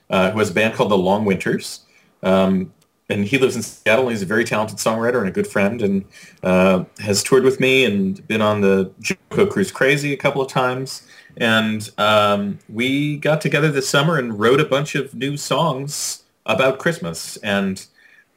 uh, 0.09 0.31
who 0.31 0.39
has 0.39 0.51
a 0.51 0.53
band 0.53 0.75
called 0.75 0.91
The 0.91 0.97
Long 0.97 1.25
Winters. 1.25 1.81
Um, 2.21 2.73
and 3.09 3.25
he 3.25 3.37
lives 3.37 3.55
in 3.55 3.61
Seattle. 3.61 4.09
he's 4.09 4.21
a 4.21 4.25
very 4.25 4.43
talented 4.43 4.77
songwriter 4.77 5.19
and 5.19 5.27
a 5.27 5.31
good 5.31 5.47
friend, 5.47 5.81
and 5.81 6.05
uh, 6.41 6.83
has 6.99 7.23
toured 7.23 7.43
with 7.43 7.59
me 7.59 7.85
and 7.85 8.25
been 8.27 8.41
on 8.41 8.61
the 8.61 8.91
JoCo 9.01 9.49
Cruise 9.49 9.71
Crazy 9.71 10.13
a 10.13 10.17
couple 10.17 10.41
of 10.41 10.47
times. 10.47 11.03
And 11.37 11.89
um, 11.97 12.59
we 12.69 13.17
got 13.17 13.41
together 13.41 13.71
this 13.71 13.89
summer 13.89 14.17
and 14.17 14.39
wrote 14.39 14.61
a 14.61 14.65
bunch 14.65 14.95
of 14.95 15.13
new 15.13 15.37
songs 15.37 16.23
about 16.45 16.79
Christmas. 16.79 17.37
And 17.37 17.85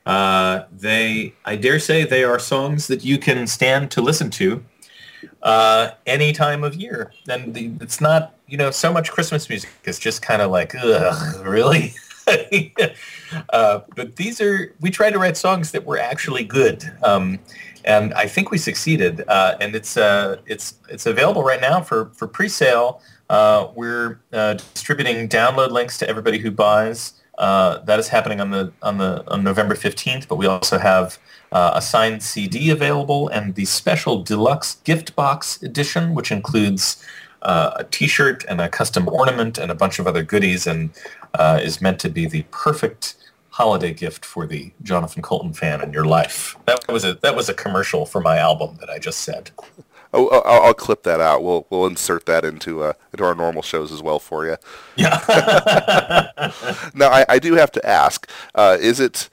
uh, 0.06 0.64
they, 0.72 1.34
I 1.44 1.56
dare 1.56 1.78
say, 1.78 2.04
they 2.04 2.24
are 2.24 2.38
songs 2.38 2.86
that 2.86 3.04
you 3.04 3.18
can 3.18 3.46
stand 3.46 3.90
to 3.92 4.00
listen 4.00 4.30
to 4.30 4.64
uh, 5.42 5.90
any 6.06 6.32
time 6.32 6.64
of 6.64 6.74
year. 6.74 7.12
And 7.28 7.54
the, 7.54 7.72
it's 7.80 8.00
not, 8.00 8.34
you 8.46 8.56
know, 8.56 8.70
so 8.70 8.92
much 8.92 9.10
Christmas 9.10 9.48
music 9.48 9.70
is 9.84 9.98
just 9.98 10.22
kind 10.22 10.40
of 10.40 10.50
like, 10.50 10.74
ugh, 10.74 11.46
really? 11.46 11.94
uh, 13.50 13.80
but 13.94 14.16
these 14.16 14.40
are 14.40 14.74
we 14.80 14.90
tried 14.90 15.12
to 15.12 15.18
write 15.18 15.36
songs 15.36 15.70
that 15.72 15.84
were 15.84 15.98
actually 15.98 16.44
good, 16.44 16.84
um, 17.04 17.38
and 17.84 18.12
I 18.14 18.26
think 18.26 18.50
we 18.50 18.58
succeeded. 18.58 19.24
Uh, 19.28 19.56
and 19.60 19.76
it's 19.76 19.96
uh, 19.96 20.36
it's 20.46 20.74
it's 20.88 21.06
available 21.06 21.44
right 21.44 21.60
now 21.60 21.80
for 21.80 22.06
for 22.14 22.26
pre-sale. 22.26 23.00
Uh, 23.30 23.68
we're 23.74 24.20
uh, 24.32 24.54
distributing 24.74 25.28
download 25.28 25.70
links 25.70 25.98
to 25.98 26.08
everybody 26.08 26.38
who 26.38 26.50
buys. 26.50 27.12
That 27.38 27.98
is 27.98 28.08
happening 28.08 28.40
on 28.40 28.50
the 28.50 28.72
on 28.82 28.98
the 28.98 29.24
on 29.30 29.44
November 29.44 29.76
fifteenth. 29.76 30.26
But 30.26 30.36
we 30.36 30.46
also 30.46 30.78
have 30.78 31.18
a 31.52 31.80
signed 31.80 32.24
CD 32.24 32.70
available 32.70 33.28
and 33.28 33.54
the 33.54 33.66
special 33.66 34.24
deluxe 34.24 34.76
gift 34.82 35.14
box 35.14 35.62
edition, 35.62 36.12
which 36.14 36.32
includes 36.32 37.04
uh, 37.42 37.72
a 37.76 37.84
T-shirt 37.84 38.44
and 38.48 38.60
a 38.60 38.68
custom 38.68 39.08
ornament 39.08 39.58
and 39.58 39.70
a 39.70 39.74
bunch 39.74 39.98
of 39.98 40.06
other 40.06 40.22
goodies, 40.22 40.66
and 40.66 40.90
uh, 41.34 41.60
is 41.62 41.80
meant 41.80 42.00
to 42.00 42.08
be 42.08 42.26
the 42.26 42.44
perfect 42.50 43.14
holiday 43.50 43.92
gift 43.92 44.24
for 44.24 44.46
the 44.46 44.70
Jonathan 44.82 45.22
Coulton 45.22 45.54
fan 45.54 45.82
in 45.82 45.90
your 45.90 46.04
life. 46.04 46.56
That 46.66 46.86
was 46.88 47.04
a 47.04 47.14
that 47.14 47.34
was 47.34 47.48
a 47.48 47.54
commercial 47.54 48.04
for 48.04 48.20
my 48.20 48.36
album 48.36 48.76
that 48.80 48.90
I 48.90 48.98
just 48.98 49.20
said. 49.20 49.50
Oh, 50.12 50.28
I'll, 50.28 50.62
I'll 50.62 50.74
clip 50.74 51.02
that 51.04 51.20
out. 51.20 51.42
We'll 51.42 51.66
we'll 51.70 51.86
insert 51.86 52.26
that 52.26 52.44
into 52.44 52.82
uh, 52.82 52.92
into 53.12 53.24
our 53.24 53.34
normal 53.34 53.62
shows 53.62 53.92
as 53.92 54.02
well 54.02 54.18
for 54.18 54.46
you. 54.46 54.56
Yeah. 54.96 55.20
now 56.94 57.08
I, 57.08 57.24
I 57.28 57.38
do 57.38 57.54
have 57.54 57.72
to 57.72 57.86
ask: 57.86 58.28
uh, 58.54 58.76
Is 58.78 59.00
it? 59.00 59.28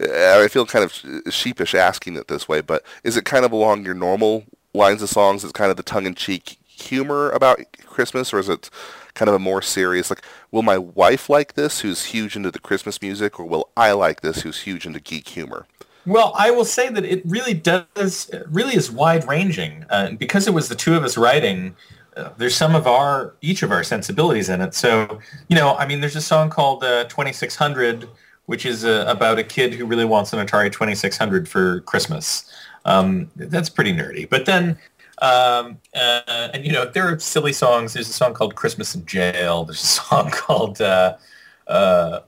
Uh, 0.00 0.40
I 0.42 0.48
feel 0.48 0.66
kind 0.66 0.84
of 0.84 1.32
sheepish 1.32 1.74
asking 1.74 2.16
it 2.16 2.26
this 2.28 2.48
way, 2.48 2.60
but 2.60 2.84
is 3.04 3.16
it 3.16 3.24
kind 3.24 3.44
of 3.44 3.52
along 3.52 3.84
your 3.84 3.94
normal 3.94 4.44
lines 4.72 5.02
of 5.02 5.08
songs? 5.08 5.44
It's 5.44 5.52
kind 5.52 5.70
of 5.70 5.76
the 5.76 5.84
tongue-in-cheek 5.84 6.58
humor 6.84 7.30
about 7.30 7.60
Christmas, 7.86 8.32
or 8.32 8.38
is 8.38 8.48
it 8.48 8.70
kind 9.14 9.28
of 9.28 9.34
a 9.34 9.38
more 9.38 9.62
serious, 9.62 10.10
like, 10.10 10.22
will 10.50 10.62
my 10.62 10.78
wife 10.78 11.30
like 11.30 11.54
this, 11.54 11.80
who's 11.80 12.06
huge 12.06 12.36
into 12.36 12.50
the 12.50 12.58
Christmas 12.58 13.00
music, 13.00 13.38
or 13.38 13.46
will 13.46 13.68
I 13.76 13.92
like 13.92 14.20
this, 14.20 14.42
who's 14.42 14.62
huge 14.62 14.86
into 14.86 15.00
geek 15.00 15.28
humor? 15.28 15.66
Well, 16.06 16.34
I 16.36 16.50
will 16.50 16.64
say 16.64 16.90
that 16.90 17.04
it 17.04 17.22
really 17.24 17.54
does, 17.54 18.30
really 18.48 18.74
is 18.74 18.90
wide 18.90 19.26
ranging. 19.26 19.86
Uh, 19.88 20.12
because 20.18 20.46
it 20.46 20.52
was 20.52 20.68
the 20.68 20.74
two 20.74 20.94
of 20.94 21.04
us 21.04 21.16
writing, 21.16 21.74
uh, 22.16 22.30
there's 22.36 22.54
some 22.54 22.74
of 22.74 22.86
our, 22.86 23.34
each 23.40 23.62
of 23.62 23.70
our 23.70 23.82
sensibilities 23.82 24.48
in 24.48 24.60
it. 24.60 24.74
So, 24.74 25.20
you 25.48 25.56
know, 25.56 25.76
I 25.76 25.86
mean, 25.86 26.00
there's 26.00 26.16
a 26.16 26.20
song 26.20 26.50
called 26.50 26.84
uh, 26.84 27.04
2600, 27.04 28.08
which 28.46 28.66
is 28.66 28.84
uh, 28.84 29.04
about 29.08 29.38
a 29.38 29.44
kid 29.44 29.72
who 29.72 29.86
really 29.86 30.04
wants 30.04 30.32
an 30.32 30.44
Atari 30.44 30.70
2600 30.70 31.48
for 31.48 31.80
Christmas. 31.82 32.50
Um, 32.84 33.30
that's 33.36 33.70
pretty 33.70 33.94
nerdy. 33.94 34.28
But 34.28 34.44
then, 34.44 34.76
um, 35.22 35.78
uh, 35.94 36.50
and 36.52 36.64
you 36.64 36.72
know, 36.72 36.84
there 36.84 37.12
are 37.12 37.18
silly 37.18 37.52
songs. 37.52 37.92
There's 37.92 38.08
a 38.08 38.12
song 38.12 38.34
called 38.34 38.54
Christmas 38.54 38.94
in 38.94 39.06
Jail. 39.06 39.64
There's 39.64 39.82
a 39.82 39.86
song 40.02 40.30
called 40.30 40.80
uh, 40.80 41.16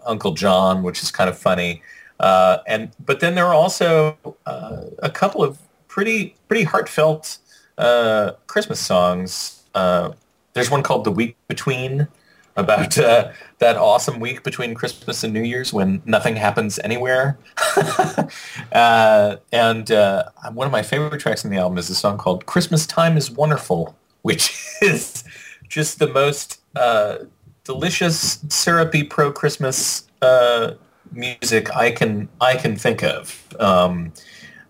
Uncle 0.05 0.33
John, 0.33 0.83
which 0.83 1.03
is 1.03 1.11
kind 1.11 1.29
of 1.29 1.39
funny. 1.39 1.83
Uh, 2.19 2.59
and 2.67 2.91
but 3.05 3.21
then 3.21 3.35
there 3.35 3.47
are 3.47 3.55
also 3.55 4.17
uh, 4.47 4.83
a 5.03 5.11
couple 5.11 5.43
of 5.43 5.59
pretty 5.89 6.35
pretty 6.49 6.65
heartfelt 6.65 7.39
uh, 7.79 8.33
Christmas 8.47 8.81
songs. 8.81 9.63
Uh, 9.75 10.13
there's 10.55 10.71
one 10.71 10.83
called 10.83 11.05
"The 11.05 11.13
Week 11.13 11.37
Between," 11.49 12.09
about 12.57 12.99
uh, 12.99 13.31
that 13.59 13.77
awesome 13.77 14.21
week 14.21 14.43
between 14.43 14.75
Christmas 14.75 15.25
and 15.25 15.33
New 15.33 15.43
Year's 15.43 15.73
when 15.73 16.03
nothing 16.05 16.37
happens 16.37 16.79
anywhere. 16.81 17.39
Uh, 18.73 19.37
and 19.53 19.89
one 20.53 20.67
of 20.67 20.73
my 20.73 20.83
favorite 20.83 21.21
tracks 21.21 21.45
in 21.45 21.51
the 21.51 21.57
album 21.57 21.79
is 21.79 21.89
a 21.89 21.95
song 21.95 22.19
called 22.19 22.45
"Christmas 22.47 22.87
Time 22.87 23.17
Is 23.17 23.31
Wonderful," 23.31 23.97
which 24.23 24.55
is 24.83 25.25
just 25.69 25.99
the 25.99 26.09
most 26.09 26.61
delicious 27.65 28.45
syrupy 28.49 29.03
pro 29.03 29.33
Christmas 29.33 30.09
music 31.13 31.75
I 31.75 31.91
can 31.91 32.29
I 32.41 32.57
can 32.57 32.77
think 32.77 33.03
of. 33.03 33.47
Um, 33.59 34.13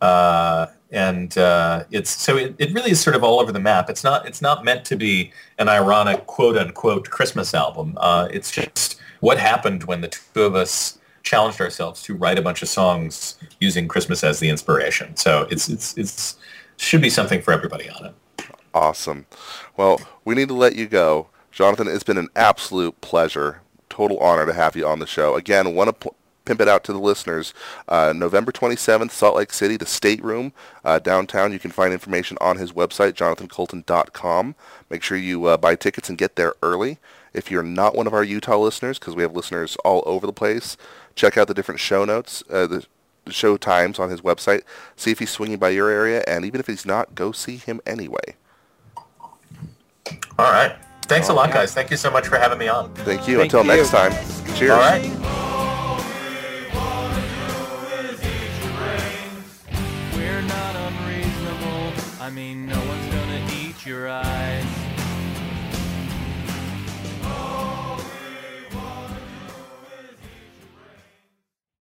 uh, 0.00 0.66
and 0.90 1.36
uh, 1.36 1.84
it's 1.90 2.10
so 2.10 2.36
it, 2.36 2.54
it 2.58 2.72
really 2.72 2.92
is 2.92 3.00
sort 3.00 3.16
of 3.16 3.24
all 3.24 3.40
over 3.40 3.52
the 3.52 3.60
map. 3.60 3.90
It's 3.90 4.04
not 4.04 4.26
it's 4.26 4.42
not 4.42 4.64
meant 4.64 4.84
to 4.86 4.96
be 4.96 5.32
an 5.58 5.68
ironic 5.68 6.26
quote 6.26 6.56
unquote 6.56 7.10
Christmas 7.10 7.54
album. 7.54 7.96
Uh, 8.00 8.28
it's 8.30 8.50
just 8.50 9.00
what 9.20 9.38
happened 9.38 9.84
when 9.84 10.00
the 10.00 10.08
two 10.08 10.42
of 10.42 10.54
us 10.54 10.98
challenged 11.22 11.60
ourselves 11.60 12.02
to 12.02 12.14
write 12.14 12.38
a 12.38 12.42
bunch 12.42 12.62
of 12.62 12.68
songs 12.68 13.36
using 13.60 13.88
Christmas 13.88 14.22
as 14.22 14.38
the 14.38 14.48
inspiration. 14.48 15.16
So 15.16 15.46
it's 15.50 15.68
it's 15.68 15.96
it's 15.98 16.36
should 16.76 17.02
be 17.02 17.10
something 17.10 17.42
for 17.42 17.52
everybody 17.52 17.88
on 17.90 18.06
it. 18.06 18.14
Awesome. 18.74 19.26
Well, 19.76 20.00
we 20.24 20.34
need 20.34 20.48
to 20.48 20.54
let 20.54 20.76
you 20.76 20.86
go. 20.86 21.28
Jonathan, 21.50 21.88
it's 21.88 22.04
been 22.04 22.18
an 22.18 22.28
absolute 22.36 23.00
pleasure 23.00 23.62
total 23.88 24.18
honor 24.18 24.44
to 24.44 24.52
have 24.52 24.76
you 24.76 24.86
on 24.86 24.98
the 24.98 25.06
show. 25.06 25.34
Again, 25.36 25.74
want 25.74 25.88
to 25.88 25.92
pl- 25.94 26.16
pimp 26.46 26.62
it 26.62 26.68
out 26.68 26.82
to 26.84 26.92
the 26.92 26.98
listeners. 26.98 27.52
Uh, 27.86 28.14
November 28.16 28.50
27th, 28.50 29.10
Salt 29.10 29.36
Lake 29.36 29.52
City, 29.52 29.76
the 29.76 29.84
State 29.84 30.24
Room, 30.24 30.52
uh, 30.84 30.98
downtown. 30.98 31.52
You 31.52 31.58
can 31.58 31.70
find 31.70 31.92
information 31.92 32.38
on 32.40 32.56
his 32.56 32.72
website, 32.72 33.12
jonathancoulton.com. 33.12 34.54
Make 34.88 35.02
sure 35.02 35.18
you 35.18 35.44
uh, 35.44 35.56
buy 35.58 35.74
tickets 35.74 36.08
and 36.08 36.16
get 36.16 36.36
there 36.36 36.54
early. 36.62 36.98
If 37.34 37.50
you're 37.50 37.62
not 37.62 37.94
one 37.94 38.06
of 38.06 38.14
our 38.14 38.24
Utah 38.24 38.56
listeners, 38.56 38.98
because 38.98 39.14
we 39.14 39.22
have 39.22 39.36
listeners 39.36 39.76
all 39.84 40.02
over 40.06 40.26
the 40.26 40.32
place, 40.32 40.78
check 41.14 41.36
out 41.36 41.48
the 41.48 41.54
different 41.54 41.80
show 41.80 42.06
notes, 42.06 42.42
uh, 42.48 42.66
the 42.66 42.86
show 43.28 43.58
times 43.58 43.98
on 43.98 44.08
his 44.08 44.22
website. 44.22 44.62
See 44.94 45.10
if 45.10 45.18
he's 45.18 45.30
swinging 45.30 45.58
by 45.58 45.70
your 45.70 45.90
area, 45.90 46.24
and 46.26 46.46
even 46.46 46.60
if 46.60 46.66
he's 46.66 46.86
not, 46.86 47.14
go 47.14 47.32
see 47.32 47.56
him 47.56 47.80
anyway. 47.84 48.36
All 50.38 50.50
right. 50.50 50.76
Thanks 51.02 51.28
a 51.28 51.32
lot, 51.34 51.52
guys. 51.52 51.72
Thank 51.72 51.90
you 51.90 51.96
so 51.96 52.10
much 52.10 52.26
for 52.26 52.36
having 52.36 52.58
me 52.58 52.68
on. 52.68 52.92
Thank 52.94 53.28
you. 53.28 53.38
Thank 53.38 53.52
Until 53.52 53.62
you. 53.62 53.76
next 53.76 53.90
time. 53.90 54.12
Cheers. 54.56 54.72
All 54.72 54.78
right. 54.78 55.52
I 62.26 62.30
mean, 62.30 62.66
no 62.66 62.76
one's 62.76 63.14
gonna 63.14 63.46
eat 63.54 63.86
your 63.86 64.08
eyes. 64.08 64.45